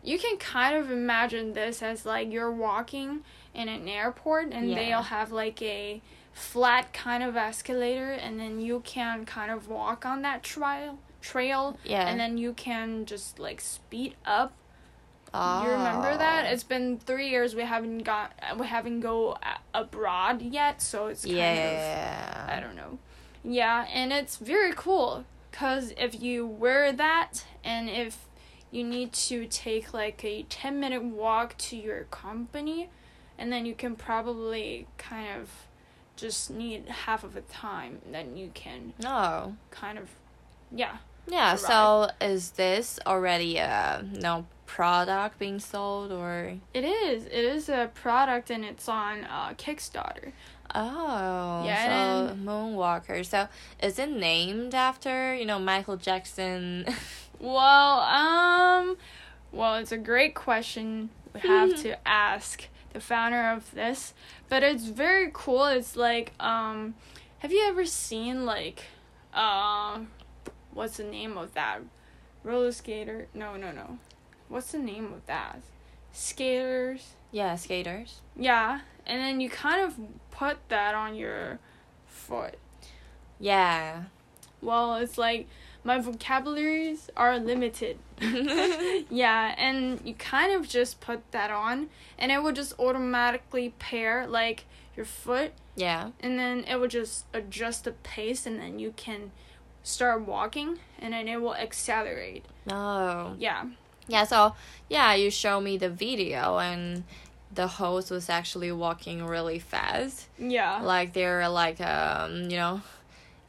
you 0.04 0.20
can 0.20 0.36
kind 0.38 0.76
of 0.76 0.92
imagine 0.92 1.54
this 1.54 1.82
as 1.82 2.06
like 2.06 2.32
you're 2.32 2.52
walking 2.52 3.24
in 3.54 3.70
an 3.70 3.88
airport 3.88 4.52
and 4.52 4.70
Yeah. 4.70 4.76
they'll 4.76 5.02
have 5.04 5.32
like 5.32 5.62
a 5.62 6.02
flat 6.32 6.94
kind 6.94 7.24
of 7.24 7.36
escalator 7.36 8.12
and 8.12 8.40
then 8.40 8.60
you 8.60 8.82
can 8.86 9.26
kind 9.26 9.52
of 9.52 9.68
walk 9.68 10.06
on 10.06 10.22
that 10.24 10.42
trail 10.44 10.98
trail 11.22 11.78
Yeah. 11.84 12.08
and 12.08 12.20
then 12.20 12.38
you 12.38 12.54
can 12.54 13.06
just 13.06 13.40
like 13.40 13.62
speed 13.62 14.16
up. 14.26 14.54
oh. 15.34 15.64
You 15.64 15.72
remember 15.72 16.12
oh. 16.12 16.18
that? 16.18 16.46
It's 16.52 16.64
been 16.64 16.98
3 17.00 17.30
years 17.30 17.56
we 17.56 17.64
haven't 17.64 18.00
got 18.00 18.34
we 18.58 18.68
haven't 18.68 19.00
go 19.02 19.32
uh, 19.34 19.58
abroad 19.74 20.42
yet, 20.42 20.82
so 20.82 21.08
it's 21.08 21.24
kind 21.24 21.36
of 21.38 21.38
yeah. 21.38 22.48
I 22.50 22.60
don't 22.60 22.76
know. 22.76 22.98
Yeah, 23.44 23.86
and 23.94 24.12
it's 24.14 24.38
very 24.38 24.74
cool 24.76 25.26
because 25.52 25.94
if 25.98 26.22
you 26.22 26.46
wear 26.48 26.92
that 26.94 27.46
and 27.64 27.90
if 27.90 28.26
you 28.72 28.84
need 28.84 29.14
to 29.14 29.46
take 29.46 29.94
like 29.94 30.24
a 30.26 30.44
10 30.44 30.80
minute 30.80 31.04
walk 31.04 31.56
to 31.60 31.76
your 31.78 32.06
company, 32.06 32.90
and 33.38 33.52
then 33.52 33.66
you 33.66 33.74
can 33.74 33.96
probably 33.96 34.88
kind 34.98 35.40
of 35.42 35.50
just 36.16 36.50
need 36.52 36.88
half 36.88 37.24
of 37.24 37.34
the 37.34 37.42
time, 37.42 38.00
then 38.12 38.38
you 38.38 38.52
can 38.54 38.94
No. 39.02 39.56
kind 39.72 39.98
of, 39.98 40.10
yeah. 40.72 40.98
Yeah. 41.28 41.52
Arrive. 41.52 41.60
So 41.60 42.10
is 42.22 42.52
this 42.52 43.00
already 43.08 43.58
a 43.58 44.04
no 44.12 44.46
product 44.66 45.40
being 45.40 45.60
sold 45.60 46.12
or? 46.12 46.56
It 46.74 46.84
is. 46.84 47.26
It 47.26 47.32
is 47.34 47.70
a 47.70 47.90
product 47.94 48.50
and 48.52 48.64
it's 48.66 48.88
on 48.90 49.24
uh, 49.24 49.54
Kickstarter. 49.58 50.34
Oh. 50.76 51.64
Yeah, 51.66 52.28
So 52.30 52.36
Moonwalker. 52.36 53.26
So 53.26 53.48
is 53.82 54.00
it 54.00 54.10
named 54.10 54.76
after 54.76 55.34
you 55.36 55.46
know 55.46 55.60
Michael 55.60 55.98
Jackson? 55.98 56.86
Well, 57.40 58.00
um, 58.00 58.96
well, 59.52 59.76
it's 59.76 59.92
a 59.92 59.98
great 59.98 60.34
question 60.34 61.10
we 61.34 61.42
have 61.42 61.76
to 61.82 62.08
ask 62.08 62.70
the 62.94 63.00
founder 63.00 63.50
of 63.50 63.72
this, 63.74 64.14
but 64.50 64.64
it's 64.64 64.86
very 64.86 65.30
cool. 65.34 65.66
It's 65.66 65.96
like, 65.96 66.34
um, 66.40 66.96
have 67.40 67.52
you 67.52 67.66
ever 67.68 67.86
seen 67.86 68.46
like, 68.46 68.84
um, 69.34 70.08
what's 70.74 70.98
the 70.98 71.04
name 71.04 71.38
of 71.38 71.54
that 71.56 71.80
roller 72.44 72.72
skater? 72.72 73.28
No, 73.34 73.56
no, 73.58 73.72
no. 73.72 73.98
What's 74.48 74.72
the 74.72 74.80
name 74.80 75.12
of 75.14 75.26
that? 75.26 75.62
Skaters. 76.12 77.16
yeah, 77.32 77.56
skaters. 77.56 78.22
Yeah, 78.36 78.82
and 79.06 79.20
then 79.20 79.42
you 79.42 79.50
kind 79.50 79.84
of 79.84 79.96
put 80.32 80.58
that 80.70 80.94
on 80.94 81.16
your 81.16 81.60
foot? 82.06 82.58
Yeah. 83.40 84.04
Well, 84.62 84.96
it's 84.96 85.18
like 85.18 85.48
my 85.84 86.00
vocabularies 86.00 87.10
are 87.16 87.38
limited. 87.40 87.98
yeah, 89.10 89.56
and 89.58 90.00
you 90.04 90.14
kind 90.16 90.54
of 90.54 90.68
just 90.68 91.02
put 91.02 91.32
that 91.32 91.52
on, 91.52 91.90
and 92.18 92.32
it 92.32 92.42
would 92.42 92.56
just 92.56 92.78
automatically 92.80 93.74
pair 93.80 94.28
like 94.28 94.66
your 94.96 95.06
foot, 95.06 95.52
yeah. 95.76 96.10
and 96.20 96.38
then 96.38 96.64
it 96.66 96.80
would 96.80 96.92
just 96.92 97.26
adjust 97.34 97.84
the 97.84 97.92
pace, 97.92 98.46
and 98.46 98.60
then 98.60 98.80
you 98.80 98.94
can 98.96 99.32
start 99.84 100.26
walking, 100.26 100.80
and 101.00 101.14
then 101.14 101.28
it 101.28 101.42
will 101.42 101.56
accelerate. 101.56 102.46
No. 102.66 103.36
Yeah. 103.38 103.66
Yeah, 104.08 104.26
so 104.26 104.56
yeah, 104.90 105.14
you 105.14 105.32
show 105.32 105.62
me 105.62 105.78
the 105.78 105.90
video 105.90 106.58
and 106.58 107.04
the 107.54 107.68
host 107.68 108.12
was 108.12 108.30
actually 108.30 108.72
walking 108.72 109.26
really 109.26 109.60
fast. 109.60 110.28
Yeah. 110.38 110.82
Like 110.82 111.14
they're 111.14 111.48
like 111.50 111.80
um, 111.80 112.50
you 112.50 112.58
know, 112.58 112.82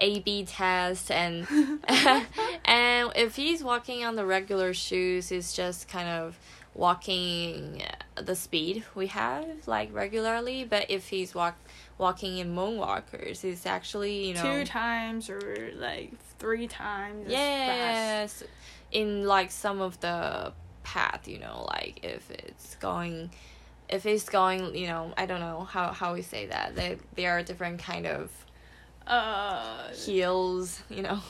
A 0.00 0.20
B 0.20 0.44
test 0.44 1.10
and 1.10 1.46
and 2.64 3.12
if 3.16 3.36
he's 3.36 3.62
walking 3.62 4.04
on 4.04 4.16
the 4.16 4.26
regular 4.26 4.74
shoes 4.74 5.30
it's 5.30 5.54
just 5.54 5.88
kind 5.88 6.08
of 6.08 6.38
walking 6.74 7.80
the 8.16 8.34
speed 8.34 8.84
we 8.94 9.06
have 9.06 9.46
like 9.66 9.92
regularly, 9.92 10.64
but 10.64 10.90
if 10.90 11.08
he's 11.08 11.34
walk 11.34 11.56
walking 11.98 12.38
in 12.38 12.54
moonwalkers 12.54 13.44
it's 13.44 13.66
actually, 13.66 14.28
you 14.28 14.34
know 14.34 14.42
Two 14.42 14.64
times 14.64 15.30
or 15.30 15.70
like 15.76 16.12
three 16.38 16.66
times. 16.66 17.26
as 17.26 17.32
fast. 17.32 17.32
Yes, 17.32 18.44
in 18.90 19.24
like 19.26 19.50
some 19.50 19.80
of 19.80 19.98
the 20.00 20.52
path, 20.82 21.26
you 21.26 21.38
know, 21.38 21.66
like 21.68 22.00
if 22.04 22.30
it's 22.30 22.74
going, 22.76 23.30
if 23.88 24.06
it's 24.06 24.28
going, 24.28 24.74
you 24.74 24.86
know, 24.86 25.12
I 25.16 25.26
don't 25.26 25.40
know 25.40 25.64
how 25.64 25.92
how 25.92 26.14
we 26.14 26.22
say 26.22 26.46
that. 26.46 26.74
They 26.74 26.98
there 27.14 27.32
are 27.38 27.42
different 27.42 27.80
kind 27.80 28.06
of 28.06 28.30
Uh. 29.06 29.88
heels, 29.92 30.82
you 30.88 31.02
know. 31.02 31.20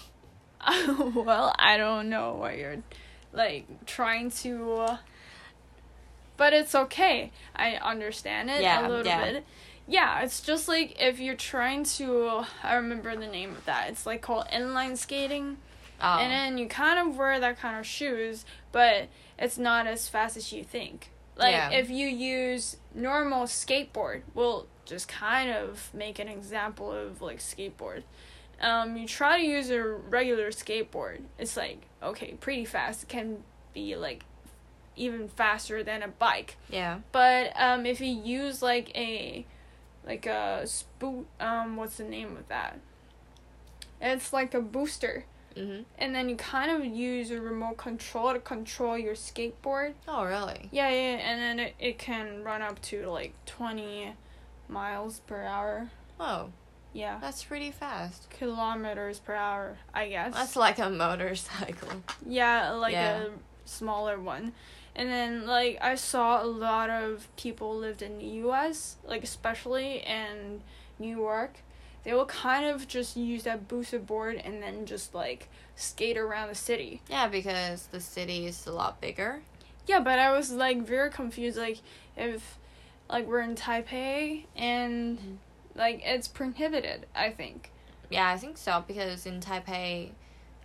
well, 1.15 1.55
I 1.59 1.77
don't 1.77 2.09
know 2.09 2.35
what 2.35 2.57
you're 2.57 2.83
like 3.33 3.67
trying 3.87 4.31
to. 4.31 4.73
Uh, 4.75 4.97
but 6.37 6.53
it's 6.53 6.75
okay. 6.75 7.31
I 7.55 7.75
understand 7.77 8.51
it 8.51 8.63
Yeah, 8.63 8.87
a 8.87 8.89
little 8.89 9.07
yeah. 9.07 9.33
bit. 9.33 9.45
Yeah, 9.87 10.23
it's 10.23 10.41
just 10.41 10.67
like 10.69 10.97
if 11.01 11.21
you're 11.21 11.35
trying 11.37 11.85
to. 11.85 12.45
I 12.63 12.75
remember 12.77 13.15
the 13.17 13.27
name 13.27 13.51
of 13.51 13.65
that. 13.67 13.91
It's 13.91 14.07
like 14.07 14.23
called 14.23 14.47
inline 14.53 14.97
skating. 14.97 15.59
Oh, 16.01 16.19
And 16.19 16.33
then 16.33 16.59
you 16.59 16.67
kind 16.67 16.99
of 17.09 17.17
wear 17.17 17.39
that 17.39 17.59
kind 17.61 17.79
of 17.79 17.87
shoes, 17.87 18.45
but 18.73 19.09
it's 19.39 19.59
not 19.59 19.87
as 19.87 20.09
fast 20.09 20.37
as 20.37 20.53
you 20.53 20.65
think. 20.65 21.11
Like 21.37 21.53
Yeah. 21.53 21.71
if 21.71 21.91
you 21.91 22.07
use 22.07 22.77
normal 22.95 23.45
skateboard, 23.47 24.23
we'll 24.35 24.67
just 24.85 25.09
kind 25.09 25.51
of 25.51 25.91
make 25.95 26.19
an 26.19 26.29
example 26.29 26.93
of 26.93 27.21
like 27.23 27.39
skateboard. 27.39 28.03
Um, 28.61 28.97
you 28.97 29.07
try 29.09 29.41
to 29.41 29.45
use 29.45 29.69
a 29.71 29.83
regular 29.83 30.51
skateboard, 30.51 31.23
it's 31.39 31.57
like 31.57 31.83
okay, 32.03 32.35
pretty 32.41 32.65
fast. 32.65 33.05
It 33.05 33.09
can 33.09 33.43
be 33.73 33.97
like 33.97 34.25
even 34.97 35.27
faster 35.29 35.83
than 35.83 36.03
a 36.05 36.09
bike. 36.09 36.57
yeah, 36.71 36.99
But 37.11 37.53
um, 37.61 37.85
if 37.85 38.01
you 38.01 38.15
use 38.15 38.63
like 38.63 38.97
a 38.97 39.45
like 40.07 40.27
a 40.27 40.67
spoot, 40.67 41.27
um, 41.41 41.77
what's 41.77 41.97
the 41.97 42.05
name 42.05 42.37
of 42.37 42.47
that? 42.49 42.79
It's 44.01 44.33
like 44.33 44.55
a 44.55 44.61
booster 44.61 45.25
mhm. 45.57 45.85
and 45.99 46.15
then 46.15 46.29
you 46.29 46.37
kind 46.37 46.71
of 46.71 46.85
use 46.85 47.31
a 47.31 47.41
remote 47.41 47.77
control 47.77 48.33
to 48.33 48.41
control 48.41 48.97
your 48.99 49.15
skateboard. 49.15 49.95
Oh, 50.09 50.25
really? 50.25 50.69
Yeah, 50.73 50.89
yeah, 50.91 51.17
and 51.29 51.41
then 51.41 51.59
it, 51.67 51.75
it 51.79 51.99
can 51.99 52.43
run 52.45 52.63
up 52.63 52.81
to 52.83 53.07
like 53.09 53.33
20 53.47 54.15
miles 54.69 55.21
per 55.21 55.43
hour. 55.45 55.91
Oh, 56.21 56.51
Yeah, 56.93 57.19
that's 57.21 57.43
pretty 57.45 57.71
fast. 57.73 58.31
kilometers 58.31 59.19
per 59.19 59.35
hour, 59.35 59.79
I 59.93 60.09
guess. 60.09 60.33
That's 60.35 60.57
like 60.57 60.79
a 60.79 60.89
motorcycle. 60.91 62.03
yeah, 62.27 62.71
like 62.73 62.93
Yeah. 62.93 63.25
a 63.25 63.29
smaller 63.65 64.19
one. 64.21 64.53
And 64.97 65.09
then 65.11 65.47
like 65.47 65.79
I 65.81 65.97
saw 65.97 66.43
a 66.43 66.47
lot 66.47 66.89
of 66.89 67.27
people 67.37 67.77
lived 67.77 68.01
in 68.01 68.19
the 68.19 68.25
US, 68.47 68.97
like 69.05 69.25
especially 69.25 69.99
in 70.07 70.63
New 71.01 71.17
York. 71.17 71.55
They 72.05 72.13
will 72.15 72.27
kind 72.27 72.65
of 72.67 72.87
just 72.87 73.17
use 73.17 73.45
that 73.45 73.67
boosted 73.67 74.07
board 74.07 74.37
and 74.45 74.63
then 74.63 74.85
just 74.87 75.15
like 75.15 75.49
skate 75.75 76.17
around 76.19 76.49
the 76.49 76.55
city. 76.55 77.01
Yeah, 77.09 77.29
because 77.29 77.87
the 77.87 78.01
city 78.01 78.47
is 78.47 78.67
a 78.67 78.73
lot 78.73 79.01
bigger. 79.01 79.43
Yeah, 79.87 80.01
but 80.01 80.19
I 80.19 80.33
was 80.33 80.53
like 80.53 80.83
very 80.87 81.11
confused. 81.11 81.57
Like 81.59 81.79
if 82.17 82.59
like 83.09 83.27
we're 83.27 83.41
in 83.41 83.55
Taipei 83.55 84.45
and 84.57 85.19
Mhm. 85.19 85.37
like 85.75 86.03
it's 86.05 86.29
prohibited. 86.29 87.07
I 87.15 87.31
think. 87.31 87.71
Yeah, 88.11 88.29
I 88.31 88.37
think 88.37 88.59
so 88.59 88.85
because 88.87 89.25
in 89.27 89.41
Taipei, 89.41 90.11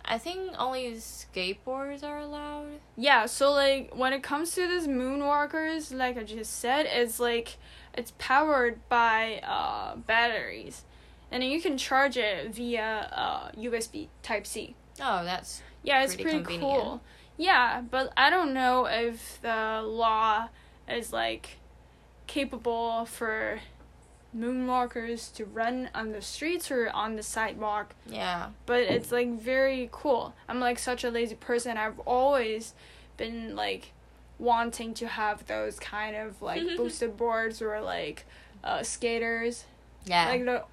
I 0.04 0.18
think 0.18 0.52
only 0.58 0.92
skateboards 0.94 2.02
are 2.04 2.18
allowed. 2.18 2.80
Yeah, 2.96 3.26
so 3.26 3.52
like 3.52 3.92
when 3.94 4.12
it 4.12 4.22
comes 4.22 4.54
to 4.54 4.66
this 4.68 4.86
moonwalkers, 4.86 5.92
like 5.96 6.16
I 6.18 6.22
just 6.22 6.58
said, 6.58 6.86
it's 6.86 7.18
like 7.20 7.56
it's 7.94 8.12
powered 8.18 8.86
by 8.88 9.38
uh 9.42 9.96
batteries, 9.96 10.84
and 11.30 11.42
then 11.42 11.50
you 11.50 11.60
can 11.60 11.78
charge 11.78 12.16
it 12.16 12.54
via 12.54 13.08
uh 13.12 13.50
USB 13.52 14.08
Type 14.22 14.46
C. 14.46 14.74
Oh, 15.00 15.24
that's 15.24 15.62
Yeah, 15.82 16.02
it's 16.02 16.14
Pretty 16.14 16.40
pretty, 16.40 16.58
cool. 16.58 17.00
Yeah, 17.36 17.80
but 17.90 18.12
I 18.16 18.28
don't 18.28 18.52
know 18.52 18.86
if 18.86 19.40
the 19.40 19.82
law 19.82 20.48
is 20.88 21.12
like 21.12 21.58
capable 22.26 23.06
for 23.06 23.60
moonwalkers 24.36 25.34
to 25.34 25.44
run 25.44 25.90
on 25.94 26.12
the 26.12 26.22
streets 26.22 26.70
or 26.70 26.88
on 26.90 27.16
the 27.16 27.22
sidewalk. 27.22 27.94
yeah. 28.06 28.50
But 28.66 28.82
it's 28.82 29.10
like 29.10 29.40
very 29.40 29.88
cool. 29.92 30.34
I'm 30.48 30.60
like 30.60 30.78
such 30.78 31.02
a 31.04 31.10
lazy 31.10 31.34
person. 31.34 31.76
I've 31.76 31.98
always 32.00 32.74
been 33.16 33.56
like 33.56 33.92
wanting 34.38 34.94
to 34.94 35.06
have 35.06 35.46
those 35.46 35.78
kind 35.78 36.16
of 36.16 36.40
like 36.42 36.62
boosted 36.76 37.16
boards 37.16 37.60
or 37.60 37.80
like 37.80 38.26
uh 38.62 38.82
skaters. 38.82 39.64
Yeah. 40.06 40.28
Like 40.28 40.44
the 40.44 40.64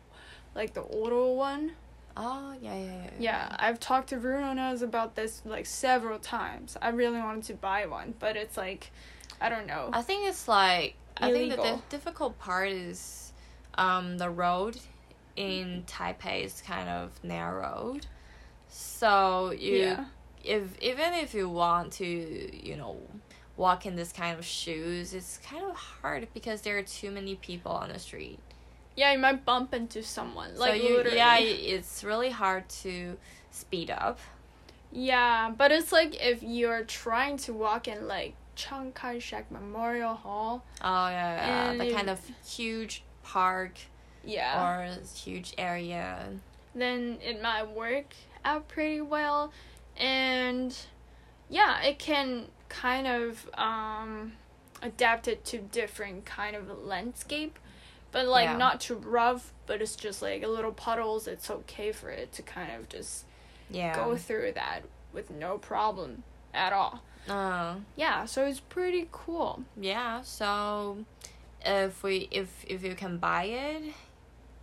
like 0.58 0.74
the 0.74 0.82
auto 0.82 1.34
one. 1.34 1.72
oh, 2.18 2.56
yeah, 2.62 2.76
yeah, 2.76 2.92
yeah. 2.92 3.10
Yeah, 3.20 3.56
I've 3.60 3.80
talked 3.80 4.10
to 4.10 4.18
Bruno 4.18 4.52
knows 4.54 4.82
about 4.82 5.16
this 5.16 5.42
like 5.46 5.68
several 5.68 6.20
times. 6.20 6.76
I 6.82 6.90
really 6.90 7.20
wanted 7.20 7.44
to 7.46 7.54
buy 7.54 7.86
one, 7.86 8.16
but 8.20 8.36
it's 8.36 8.58
like, 8.58 8.92
I 9.40 9.50
don't 9.50 9.68
know. 9.68 9.92
I 9.94 10.02
think 10.02 10.28
it's 10.28 10.48
like 10.48 10.96
illegal. 11.22 11.30
I 11.30 11.32
think 11.32 11.56
the 11.56 11.62
di- 11.62 11.82
difficult 11.90 12.40
part 12.40 12.70
is 12.70 13.32
um 13.76 14.18
the 14.18 14.30
road 14.32 14.80
in 15.36 15.84
Taipei 15.86 16.44
is 16.44 16.62
kind 16.66 16.90
of 16.90 17.12
narrowed. 17.24 18.08
So 18.68 19.52
you 19.52 19.78
yeah, 19.78 20.06
if 20.44 20.64
even 20.82 21.14
if 21.14 21.36
you 21.36 21.48
want 21.48 21.94
to, 21.94 22.06
you 22.06 22.76
know, 22.76 22.98
walk 23.56 23.86
in 23.86 23.96
this 23.96 24.12
kind 24.12 24.38
of 24.40 24.44
shoes, 24.44 25.14
it's 25.14 25.38
kind 25.38 25.64
of 25.64 25.76
hard 25.76 26.28
because 26.34 26.62
there 26.62 26.78
are 26.80 26.84
too 26.84 27.12
many 27.12 27.36
people 27.36 27.72
on 27.72 27.90
the 27.90 28.00
street. 28.00 28.40
Yeah, 28.98 29.14
you 29.14 29.20
might 29.20 29.46
bump 29.46 29.74
into 29.74 30.04
someone. 30.04 30.56
Like 30.58 30.82
so 30.82 30.88
you 30.88 30.98
literally. 30.98 31.18
yeah, 31.18 31.38
it's 31.40 32.04
really 32.04 32.32
hard 32.32 32.68
to 32.84 33.16
speed 33.52 33.90
up. 33.90 34.20
Yeah, 34.92 35.52
but 35.58 35.72
it's 35.72 35.92
like 35.94 36.16
if 36.22 36.44
you're 36.44 36.84
trying 36.84 37.38
to 37.38 37.54
walk 37.54 37.88
in 37.88 38.08
like 38.08 38.34
Chiang 38.56 38.92
Kai-shek 38.92 39.50
Memorial 39.52 40.16
Hall. 40.16 40.64
Oh 40.82 41.08
yeah, 41.10 41.72
yeah. 41.74 41.78
The 41.86 41.94
kind 41.94 42.10
of 42.10 42.20
huge 42.46 43.04
park 43.24 43.74
Yeah. 44.26 44.60
or 44.62 44.98
huge 45.16 45.54
area. 45.58 46.30
then 46.76 47.18
it 47.24 47.42
might 47.42 47.70
work 47.70 48.14
out 48.46 48.68
pretty 48.68 49.02
well 49.02 49.52
and 49.98 50.76
yeah 51.50 51.82
it 51.82 51.98
can 52.00 52.46
kind 52.70 53.08
of 53.08 53.50
um 53.56 54.34
adapt 54.82 55.28
it 55.28 55.44
to 55.44 55.58
different 55.58 56.24
kind 56.26 56.56
of 56.56 56.70
landscape 56.86 57.58
but 58.12 58.26
like 58.26 58.46
Yeah. 58.46 58.58
not 58.58 58.82
too 58.82 58.96
rough 58.96 59.54
but 59.66 59.82
it's 59.82 59.96
just 59.96 60.22
like 60.22 60.44
a 60.44 60.48
little 60.48 60.72
puddles 60.72 61.28
it's 61.28 61.50
okay 61.50 61.92
for 61.92 62.10
it 62.10 62.32
to 62.34 62.42
kind 62.42 62.72
of 62.72 62.88
just 62.90 63.26
Yeah. 63.70 63.96
go 63.96 64.16
through 64.18 64.54
that 64.54 64.82
with 65.14 65.30
no 65.32 65.58
problem 65.58 66.24
at 66.54 66.74
all 66.74 67.02
Uh, 67.30 67.76
yeah 67.96 68.26
so 68.26 68.46
it's 68.46 68.60
pretty 68.62 69.08
cool 69.12 69.64
yeah. 69.76 70.22
So, 70.22 71.06
if 71.66 72.02
we 72.04 72.28
if 72.32 72.64
if 72.68 72.84
you 72.84 72.96
can 72.96 73.18
buy 73.18 73.44
it, 73.46 73.94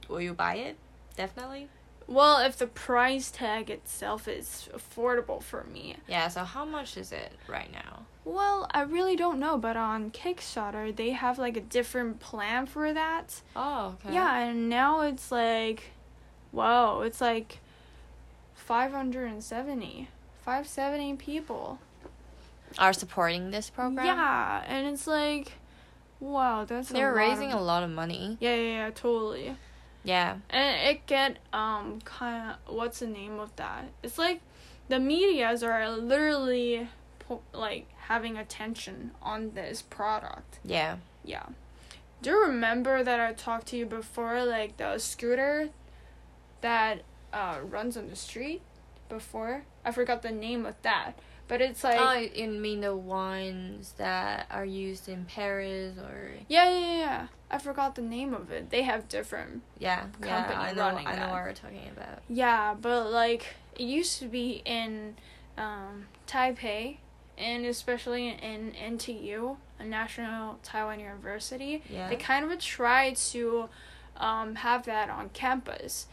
will 0.08 0.20
you 0.22 0.32
buy 0.32 0.56
it? 0.56 0.76
Definitely. 1.16 1.68
well 2.06 2.38
if 2.44 2.56
the 2.56 2.66
price 2.66 3.30
tag 3.30 3.68
itself 3.70 4.26
is 4.28 4.68
affordable 4.74 5.42
for 5.42 5.64
me 5.64 5.96
Yeah. 6.08 6.28
So 6.28 6.44
how 6.44 6.64
much 6.64 6.96
is 6.96 7.12
it 7.12 7.32
right 7.48 7.70
now? 7.72 8.06
Well, 8.24 8.66
I 8.70 8.82
really 8.82 9.16
don't 9.16 9.38
know, 9.38 9.58
but 9.58 9.76
on 9.76 10.10
Kickstarter 10.10 10.94
they 10.94 11.10
have 11.10 11.38
like 11.38 11.56
a 11.56 11.60
different 11.60 12.20
plan 12.20 12.66
for 12.66 12.92
that. 12.92 13.42
Oh, 13.54 13.96
okay. 14.04 14.14
Yeah, 14.14 14.38
and 14.38 14.68
now 14.68 15.02
it's 15.02 15.30
like, 15.30 15.90
whoa, 16.50 17.02
it's 17.02 17.20
like 17.20 17.58
570, 18.54 20.08
570 20.42 21.16
people. 21.16 21.78
Are 22.78 22.92
supporting 22.92 23.50
this 23.50 23.70
program? 23.70 24.06
Yeah, 24.06 24.64
and 24.66 24.86
it's 24.86 25.06
like, 25.06 25.52
Wow, 26.24 26.64
that's 26.64 26.88
They're 26.88 27.10
a 27.10 27.12
lot 27.12 27.30
raising 27.30 27.52
of, 27.52 27.60
a 27.60 27.62
lot 27.62 27.82
of 27.82 27.90
money. 27.90 28.38
Yeah, 28.40 28.54
yeah, 28.54 28.62
yeah, 28.62 28.90
totally. 28.94 29.56
Yeah. 30.04 30.36
And 30.48 30.88
it 30.88 31.06
get 31.06 31.38
um 31.52 32.00
kind 32.04 32.52
of 32.66 32.74
what's 32.74 33.00
the 33.00 33.06
name 33.06 33.38
of 33.38 33.54
that? 33.56 33.84
It's 34.02 34.18
like 34.18 34.40
the 34.88 34.98
media's 34.98 35.62
are 35.62 35.90
literally 35.90 36.88
like 37.52 37.88
having 38.08 38.36
attention 38.36 39.12
on 39.22 39.52
this 39.54 39.82
product. 39.82 40.58
Yeah. 40.64 40.96
Yeah. 41.24 41.46
Do 42.22 42.30
you 42.30 42.42
remember 42.46 43.02
that 43.02 43.20
I 43.20 43.32
talked 43.32 43.68
to 43.68 43.76
you 43.76 43.86
before, 43.86 44.44
like 44.44 44.76
the 44.76 44.98
scooter 44.98 45.70
that 46.60 47.02
uh, 47.32 47.58
runs 47.62 47.96
on 47.96 48.08
the 48.08 48.16
street 48.16 48.62
before? 49.08 49.64
I 49.84 49.90
forgot 49.90 50.22
the 50.22 50.30
name 50.30 50.64
of 50.66 50.74
that. 50.82 51.12
But 51.46 51.60
it's 51.60 51.84
like. 51.84 52.00
oh, 52.00 52.40
you 52.40 52.48
mean 52.48 52.80
the 52.80 52.96
ones 52.96 53.92
that 53.98 54.46
are 54.50 54.64
used 54.64 55.08
in 55.08 55.26
Paris 55.26 55.98
or 55.98 56.30
yeah, 56.48 56.70
yeah, 56.70 56.78
yeah, 56.78 56.98
yeah. 56.98 57.26
I 57.50 57.58
forgot 57.58 57.94
the 57.94 58.02
name 58.02 58.32
of 58.32 58.50
it. 58.50 58.70
They 58.70 58.82
have 58.82 59.08
different. 59.08 59.62
yeah, 59.78 60.06
yeah. 60.22 60.44
Company 60.44 60.56
I 60.56 60.72
know. 60.72 60.82
running 60.82 61.06
I 61.06 61.12
know 61.12 61.16
that. 61.20 61.30
what 61.30 61.42
we're 61.42 61.52
talking 61.52 61.90
about. 61.94 62.22
Yeah, 62.28 62.74
but 62.80 63.10
like 63.10 63.56
it 63.76 63.82
used 63.82 64.18
to 64.20 64.26
be 64.26 64.62
in 64.64 65.16
um, 65.58 66.06
Taipei 66.26 66.96
and 67.38 67.64
especially 67.66 68.28
in 68.28 68.72
NTU, 68.72 69.56
a 69.78 69.84
National 69.84 70.58
Taiwan 70.62 71.00
University. 71.00 71.82
Yeah. 71.90 72.08
They 72.08 72.16
kind 72.16 72.50
of 72.50 72.58
tried 72.58 73.16
to 73.16 73.68
um, 74.16 74.54
have 74.56 74.84
that 74.86 75.10
on 75.10 75.30
campus. 75.30 76.06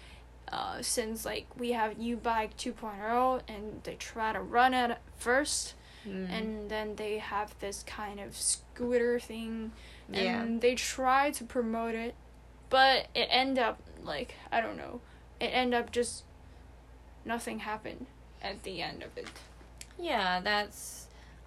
Uh, 0.51 0.81
since 0.81 1.23
like 1.23 1.45
we 1.57 1.71
have 1.71 1.97
YouBike 1.97 2.55
2.0 2.57 3.41
and 3.47 3.81
they 3.83 3.95
try 3.95 4.33
to 4.33 4.41
run 4.41 4.73
it 4.73 4.97
first 5.17 5.75
Mm. 6.05 6.31
and 6.31 6.69
then 6.71 6.95
they 6.95 7.19
have 7.19 7.53
this 7.59 7.83
kind 7.83 8.19
of 8.19 8.35
scooter 8.35 9.19
thing 9.19 9.71
yeah. 10.11 10.41
and 10.41 10.59
they 10.59 10.73
try 10.73 11.29
to 11.29 11.43
promote 11.43 11.93
it 11.93 12.15
but 12.71 13.07
it 13.13 13.27
end 13.29 13.59
up 13.59 13.77
like 14.01 14.33
i 14.51 14.59
don't 14.59 14.77
know 14.77 14.99
it 15.39 15.51
end 15.53 15.75
up 15.75 15.91
just 15.91 16.23
nothing 17.23 17.59
happened 17.59 18.07
at 18.41 18.63
the 18.63 18.81
end 18.81 19.03
of 19.03 19.15
it 19.15 19.27
Yeah, 19.99 20.39
that's. 20.39 21.00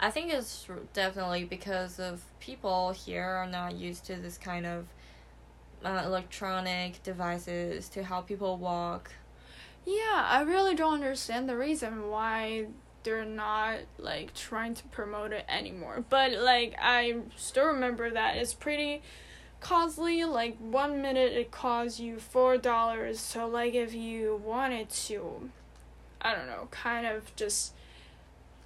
I 0.05 0.11
think 0.11 0.31
it's 0.31 0.67
definitely 0.93 1.45
because 1.45 1.99
of 1.99 2.23
people 2.39 2.93
here 2.93 3.25
are 3.25 3.47
not 3.47 3.75
used 3.75 4.05
to 4.05 4.17
this 4.17 4.37
kind 4.37 4.67
of 4.67 4.85
uh, 5.83 6.03
electronic 6.05 7.03
devices 7.03 7.89
to 7.89 8.03
help 8.03 8.29
people 8.29 8.59
walk. 8.59 9.13
yeah 9.87 10.27
i 10.29 10.43
really 10.43 10.75
don't 10.75 10.93
understand 10.93 11.49
the 11.49 11.57
reason 11.57 12.11
why 12.11 12.67
they're 13.03 13.25
not 13.25 13.79
like 13.99 14.35
trying 14.35 14.75
to 14.75 14.85
promote 14.89 15.33
it 15.33 15.47
anymore 15.49 16.05
but 16.11 16.33
like 16.33 16.75
i 16.79 17.17
still 17.35 17.65
remember 17.65 18.11
that 18.11 18.37
it's 18.37 18.53
pretty 18.53 19.01
costly 19.61 20.23
like 20.25 20.59
one 20.59 21.01
minute 21.01 21.33
it 21.33 21.51
costs 21.51 21.99
you 21.99 22.19
four 22.19 22.59
dollars 22.59 23.19
so 23.19 23.49
like 23.49 23.73
if 23.73 23.95
you 23.95 24.39
wanted 24.45 24.91
to 24.91 25.51
i 26.21 26.35
don't 26.35 26.47
know 26.47 26.69
kind 26.71 27.07
of 27.07 27.35
just 27.37 27.73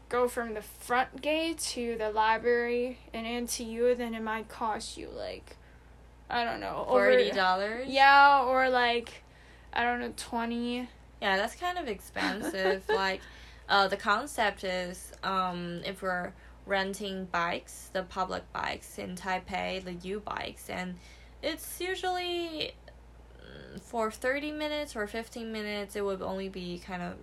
go 0.09 0.29
from 0.29 0.55
the 0.55 0.62
front 0.62 1.21
gate 1.21 1.59
to 1.59 1.97
the 1.99 2.11
library 2.11 2.99
and 3.12 3.27
into 3.27 3.62
NTU, 3.62 3.97
then 3.97 4.14
it 4.14 4.23
might 4.23 4.49
cost 4.49 4.97
you 4.97 5.09
like 5.14 5.57
I 6.31 6.44
don't 6.44 6.61
know 6.61 6.85
Forty 6.88 7.31
dollars. 7.31 7.88
Yeah, 7.88 8.44
or 8.44 8.68
like 8.68 9.23
I 9.73 9.83
don't 9.85 10.01
know 10.01 10.12
twenty. 10.16 10.88
Yeah, 11.21 11.37
that's 11.37 11.55
kind 11.55 11.79
of 11.79 11.88
expensive. 11.88 12.85
like, 12.88 13.21
uh, 13.68 13.88
the 13.88 13.97
concept 13.97 14.62
is 14.62 15.12
um, 15.25 15.81
if 15.85 16.03
we're 16.03 16.33
renting 16.64 17.25
bikes, 17.33 17.90
the 17.92 18.03
public 18.05 18.44
bikes 18.53 18.99
in 18.99 19.16
Taipei, 19.16 19.83
the 19.83 19.94
YouBikes, 19.94 20.68
and 20.68 20.94
it's 21.42 21.81
usually 21.81 22.73
mm, 23.40 23.81
for 23.81 24.12
30 24.12 24.53
minutes 24.53 24.94
or 24.94 25.09
15 25.09 25.51
minutes, 25.51 25.97
it 25.97 26.05
would 26.05 26.23
only 26.23 26.49
be 26.49 26.81
kind 26.85 27.03
of 27.03 27.14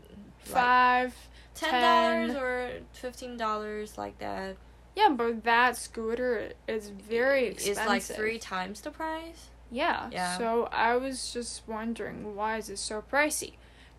like 0.47 0.55
Five. 0.55 1.15
$10 1.55 2.27
10. 2.27 2.35
or 2.35 2.71
$15 3.01 3.97
like 3.97 4.17
that. 4.19 4.57
Yeah, 4.95 5.09
but 5.09 5.43
that 5.43 5.75
scooter 5.75 6.51
is 6.67 6.89
very 6.89 7.47
expensive. 7.47 7.81
It's 7.83 7.87
like 7.87 8.03
three 8.03 8.39
times 8.39 8.81
the 8.81 8.91
price. 8.91 9.49
Yeah. 9.71 10.09
Yeah. 10.11 10.37
So 10.37 10.69
I 10.71 10.95
was 10.95 11.33
just 11.33 11.63
wondering 11.67 12.35
why 12.35 12.57
is 12.57 12.69
it 12.69 12.77
so 12.77 13.03
pricey? 13.11 13.53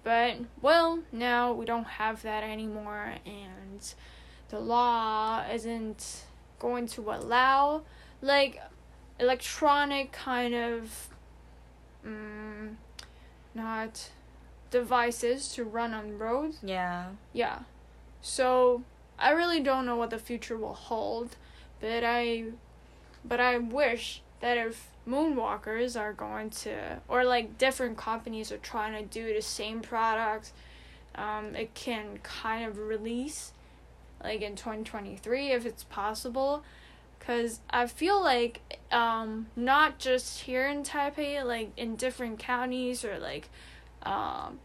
But 0.04 0.36
well, 0.62 1.00
now 1.12 1.52
we 1.52 1.66
don't 1.66 1.84
have 1.84 2.22
that 2.22 2.44
anymore 2.44 3.14
and 3.26 3.94
the 4.48 4.60
law 4.60 5.44
isn't 5.52 6.24
going 6.58 6.86
to 6.86 7.10
allow 7.10 7.82
like 8.22 8.60
electronic 9.18 10.12
kind 10.12 10.54
of 10.54 11.08
mm, 12.06 12.74
not 13.54 14.10
devices 14.70 15.48
to 15.54 15.64
run 15.64 15.94
on 15.94 16.18
roads. 16.18 16.58
Yeah. 16.62 17.06
Yeah. 17.32 17.60
So 18.20 18.82
I 19.18 19.30
really 19.30 19.60
don't 19.60 19.86
know 19.86 19.96
what 19.96 20.10
the 20.10 20.18
future 20.18 20.56
will 20.56 20.74
hold, 20.74 21.36
but 21.80 22.04
I 22.04 22.46
but 23.24 23.40
I 23.40 23.58
wish 23.58 24.22
that 24.40 24.56
if 24.58 24.88
moonwalkers 25.08 25.98
are 25.98 26.12
going 26.12 26.50
to 26.50 27.00
or 27.08 27.24
like 27.24 27.58
different 27.58 27.96
companies 27.96 28.50
are 28.52 28.58
trying 28.58 28.92
to 28.92 29.08
do 29.08 29.32
the 29.32 29.42
same 29.42 29.80
products, 29.80 30.52
um, 31.14 31.54
it 31.54 31.74
can 31.74 32.18
kind 32.22 32.66
of 32.66 32.78
release 32.78 33.52
like 34.22 34.42
in 34.42 34.56
2023 34.56 35.52
if 35.52 35.66
it's 35.66 35.84
possible 35.84 36.62
because 37.18 37.60
i 37.70 37.86
feel 37.86 38.20
like 38.22 38.78
um, 38.90 39.46
not 39.56 39.98
just 39.98 40.40
here 40.42 40.66
in 40.66 40.82
taipei 40.82 41.44
like 41.44 41.70
in 41.76 41.96
different 41.96 42.38
counties 42.38 43.04
or 43.04 43.18
like 43.18 43.48
um, 44.02 44.58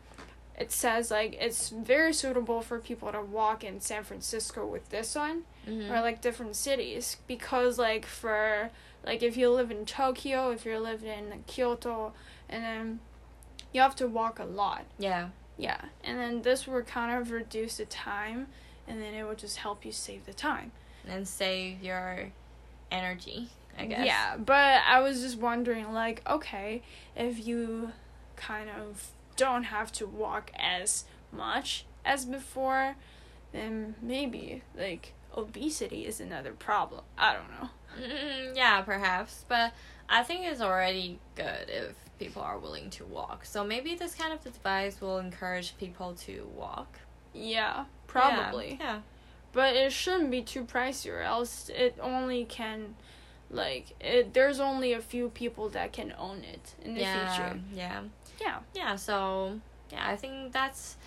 it 0.57 0.71
says 0.71 1.09
like 1.11 1.35
it's 1.39 1.69
very 1.69 2.13
suitable 2.13 2.61
for 2.61 2.77
people 2.79 3.11
to 3.11 3.21
walk 3.21 3.63
in 3.63 3.79
san 3.79 4.03
francisco 4.03 4.65
with 4.65 4.89
this 4.89 5.15
one 5.15 5.43
Mm-hmm. 5.67 5.91
or 5.93 6.01
like 6.01 6.21
different 6.21 6.55
cities 6.55 7.17
because 7.27 7.77
like 7.77 8.03
for 8.07 8.71
like 9.05 9.21
if 9.21 9.37
you 9.37 9.51
live 9.51 9.69
in 9.69 9.85
Tokyo, 9.85 10.49
if 10.49 10.65
you 10.65 10.79
live 10.79 11.03
in 11.03 11.43
Kyoto, 11.45 12.13
and 12.49 12.63
then 12.63 12.99
you 13.71 13.79
have 13.81 13.95
to 13.97 14.07
walk 14.07 14.39
a 14.39 14.43
lot. 14.43 14.85
yeah. 14.97 15.29
Yeah, 15.57 15.79
and 16.03 16.17
then 16.19 16.41
this 16.41 16.65
would 16.65 16.87
kind 16.87 17.15
of 17.21 17.29
reduce 17.29 17.77
the 17.77 17.85
time, 17.85 18.47
and 18.87 18.99
then 18.99 19.13
it 19.13 19.23
would 19.27 19.37
just 19.37 19.57
help 19.57 19.85
you 19.85 19.91
save 19.91 20.25
the 20.25 20.33
time. 20.33 20.71
And 21.07 21.27
save 21.27 21.83
your 21.83 22.31
energy, 22.91 23.49
I 23.77 23.85
guess. 23.85 24.05
Yeah, 24.07 24.37
but 24.37 24.81
I 24.87 24.99
was 25.01 25.21
just 25.21 25.37
wondering, 25.37 25.93
like, 25.93 26.23
okay, 26.27 26.81
if 27.15 27.45
you 27.45 27.91
kind 28.35 28.69
of 28.69 29.11
don't 29.45 29.63
have 29.75 29.91
to 29.99 30.05
walk 30.07 30.51
as 30.55 31.05
much 31.31 31.85
as 32.05 32.25
before, 32.25 32.95
then 33.51 33.95
maybe 34.01 34.63
like 34.77 35.13
obesity 35.35 36.01
is 36.05 36.19
another 36.19 36.53
problem. 36.53 37.03
I 37.17 37.33
don't 37.35 37.51
know. 37.57 37.69
Mm, 37.99 38.55
yeah, 38.55 38.81
perhaps, 38.81 39.45
but 39.47 39.73
I 40.09 40.23
think 40.23 40.45
it's 40.45 40.61
already 40.61 41.19
good 41.35 41.65
if 41.67 41.95
people 42.19 42.41
are 42.41 42.57
willing 42.59 42.89
to 42.91 43.05
walk. 43.05 43.45
So 43.45 43.63
maybe 43.63 43.95
this 43.95 44.15
kind 44.15 44.31
of 44.33 44.41
device 44.43 45.01
will 45.01 45.17
encourage 45.17 45.77
people 45.77 46.13
to 46.25 46.47
walk. 46.55 46.99
Yeah, 47.33 47.85
probably. 48.07 48.77
Yeah. 48.79 48.99
But 49.53 49.75
it 49.75 49.91
shouldn't 49.91 50.31
be 50.31 50.41
too 50.41 50.63
pricey, 50.63 51.11
or 51.11 51.21
else 51.21 51.69
it 51.69 51.97
only 52.01 52.45
can, 52.45 52.95
like, 53.49 53.85
it. 53.99 54.33
There's 54.33 54.59
only 54.61 54.93
a 54.93 55.01
few 55.01 55.29
people 55.29 55.67
that 55.69 55.91
can 55.91 56.13
own 56.17 56.43
it 56.43 56.75
in 56.85 56.93
the 56.93 57.01
Yeah. 57.01 57.13
future. 57.35 57.59
Yeah. 57.73 58.01
Yeah. 58.39 58.59
Yeah. 58.73 58.95
So 58.95 59.59
yeah, 59.91 60.07
I 60.07 60.15
think 60.15 60.51
that's 60.53 60.97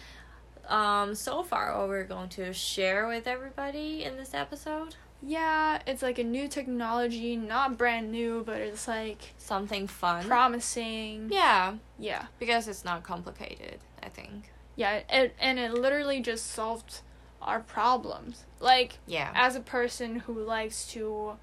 um 0.69 1.15
so 1.15 1.43
far 1.43 1.79
what 1.79 1.89
we're 1.89 2.05
going 2.05 2.29
to 2.31 2.53
share 2.53 3.07
with 3.07 3.27
everybody 3.27 4.05
in 4.05 4.17
this 4.17 4.35
episode. 4.35 4.97
Yeah, 5.27 5.81
it's 5.87 6.03
like 6.03 6.19
a 6.19 6.25
new 6.25 6.49
technology, 6.49 7.35
not 7.37 7.79
brand 7.79 8.11
new, 8.13 8.43
but 8.45 8.59
it's 8.61 8.87
like 8.87 9.33
Something 9.39 9.87
fun. 9.87 10.25
promising. 10.27 11.31
yeah, 11.33 11.75
Yeah. 11.99 12.27
because 12.39 12.69
it's 12.69 12.85
not 12.85 13.03
complicated. 13.05 13.79
I 14.03 14.11
think. 14.11 14.53
Yeah, 14.77 15.01
it, 15.09 15.35
and 15.41 15.59
it 15.59 15.73
literally 15.73 16.21
just 16.21 16.51
solved 16.51 17.01
our 17.41 17.61
problems. 17.61 18.45
Like, 18.61 18.99
Yeah. 19.07 19.31
as 19.35 19.57
a 19.57 19.61
person 19.61 20.17
who 20.21 20.35
likes 20.35 20.87
to 20.89 21.37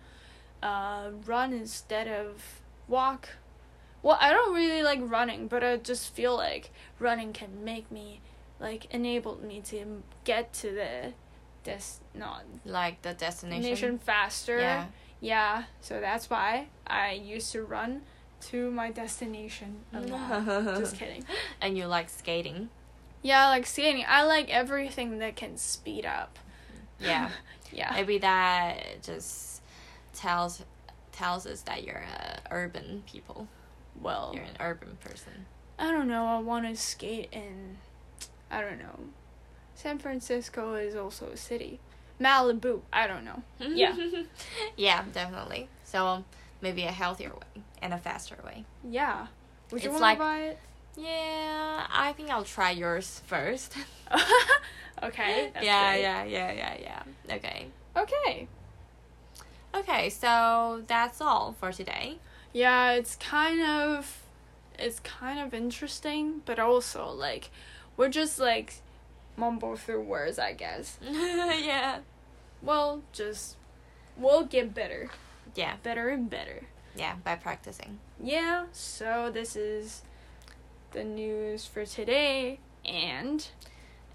uh, 0.62 1.10
run 1.26 1.52
instead 1.54 2.08
of 2.08 2.62
walk, 2.88 3.30
well, 4.04 4.18
I 4.20 4.32
don't 4.32 4.54
really 4.54 4.84
like 4.84 5.00
running, 5.04 5.48
but 5.48 5.64
I 5.64 5.78
just 5.78 6.14
feel 6.14 6.36
like 6.36 6.72
running 7.00 7.34
can 7.34 7.64
make 7.64 7.92
me, 7.92 8.22
like, 8.60 8.94
enable 8.94 9.38
me 9.38 9.62
to 9.66 10.04
get 10.24 10.54
to 10.54 10.72
the, 10.72 11.14
this, 11.64 12.00
not, 12.14 12.44
like 12.66 13.02
the 13.02 13.14
destination. 13.14 13.70
nation 13.70 14.00
faster. 14.00 14.60
Yeah. 14.60 14.86
Yeah, 15.20 15.66
so 15.82 16.02
that's 16.02 16.32
why 16.32 16.68
I 16.88 17.12
used 17.12 17.52
to 17.52 17.64
run 17.64 18.02
to 18.50 18.72
my 18.72 18.90
destination 18.90 19.82
a 19.94 20.02
lot. 20.02 20.46
just 20.80 20.96
kidding. 20.98 21.24
And 21.62 21.78
you 21.78 21.86
like 21.86 22.10
skating. 22.10 22.70
Yeah, 23.22 23.46
I 23.46 23.50
like 23.50 23.68
skating. 23.68 24.04
I 24.08 24.24
like 24.24 24.50
everything 24.50 25.20
that 25.20 25.36
can 25.36 25.58
speed 25.58 26.06
up. 26.06 26.38
Yeah. 27.00 27.30
Yeah. 27.74 27.94
Maybe 27.94 28.18
that 28.18 29.02
just 29.02 29.62
tells 30.14 30.62
tells 31.14 31.48
us 31.48 31.62
that 31.62 31.86
you're 31.86 32.04
a 32.04 32.42
urban 32.52 33.04
people. 33.10 33.48
Well, 34.02 34.32
You're 34.34 34.44
an 34.44 34.58
urban 34.60 34.98
person. 35.00 35.46
I 35.78 35.92
don't 35.92 36.08
know. 36.08 36.26
I 36.26 36.40
want 36.40 36.66
to 36.68 36.76
skate 36.76 37.30
in. 37.32 37.78
I 38.50 38.62
don't 38.62 38.80
know. 38.80 39.00
San 39.76 40.00
Francisco 40.00 40.76
is 40.76 40.96
also 40.96 41.28
a 41.28 41.38
city. 41.38 41.80
Malibu. 42.20 42.82
I 42.92 43.08
don't 43.08 43.26
know. 43.26 43.42
Hmm? 43.60 43.74
Yeah. 43.76 43.96
yeah, 44.78 45.04
definitely. 45.12 45.70
So 45.84 46.06
um, 46.06 46.26
maybe 46.62 46.84
a 46.84 46.92
healthier 46.92 47.30
way 47.32 47.64
and 47.82 47.94
a 47.94 47.98
faster 47.98 48.38
way. 48.46 48.66
Yeah. 48.88 49.28
Would 49.72 49.84
you 49.84 49.90
want 49.92 50.02
like- 50.02 50.18
to 50.18 50.24
buy 50.24 50.38
it? 50.42 50.60
Yeah, 50.98 51.88
I 51.90 52.12
think 52.18 52.30
I'll 52.30 52.44
try 52.44 52.72
yours 52.72 53.22
first. 53.26 53.76
okay. 55.04 55.50
That's 55.54 55.66
yeah, 55.66 55.92
great. 55.94 56.02
yeah, 56.02 56.24
yeah, 56.26 56.52
yeah, 56.52 56.78
yeah. 56.82 57.36
Okay. 57.36 57.68
Okay. 57.96 58.48
Okay, 59.74 60.10
so 60.10 60.84
that's 60.88 61.22
all 61.22 61.56
for 61.58 61.72
today. 61.72 62.18
Yeah, 62.54 62.92
it's 62.94 63.16
kind 63.16 63.62
of 63.62 64.20
it's 64.78 65.00
kind 65.00 65.40
of 65.40 65.54
interesting, 65.54 66.42
but 66.46 66.60
also 66.60 67.10
like 67.10 67.50
we're 67.98 68.10
just 68.10 68.40
like 68.40 68.76
mumble 69.38 69.76
through 69.76 70.02
words, 70.02 70.38
I 70.40 70.54
guess. 70.54 70.98
yeah. 71.02 72.00
Well, 72.62 73.02
just 73.14 73.56
we'll 74.18 74.44
get 74.46 74.74
better, 74.74 75.10
Yeah, 75.56 75.76
better 75.84 76.10
and 76.10 76.30
better. 76.30 76.64
yeah, 76.96 77.16
by 77.24 77.36
practicing. 77.36 78.00
Yeah, 78.22 78.66
so 78.72 79.32
this 79.34 79.56
is 79.56 80.02
the 80.92 81.04
news 81.04 81.66
for 81.66 81.86
today 81.86 82.60
and 82.86 83.48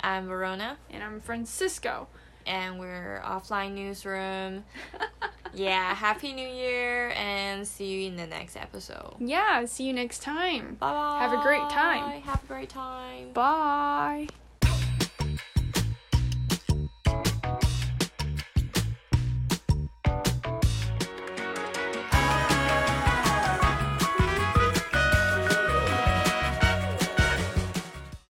I'm 0.00 0.26
Verona, 0.28 0.76
and 0.90 1.02
I'm 1.02 1.20
Francisco. 1.20 2.08
and 2.46 2.78
we're 2.78 3.20
offline 3.24 3.72
newsroom. 3.74 4.64
yeah, 5.54 5.94
happy 5.94 6.32
new 6.32 6.48
year, 6.48 7.10
and 7.10 7.66
see 7.66 7.86
you 7.86 8.08
in 8.08 8.16
the 8.16 8.26
next 8.26 8.56
episode. 8.56 9.14
Yeah, 9.18 9.64
see 9.66 9.84
you 9.84 9.92
next 9.92 10.22
time. 10.22 10.74
Bye. 10.74 11.18
Have 11.20 11.38
a 11.38 11.42
great 11.42 11.68
time. 11.70 12.22
Have 12.22 12.42
a 12.42 12.46
great 12.46 12.68
time. 12.68 13.32
Bye. 13.32 14.28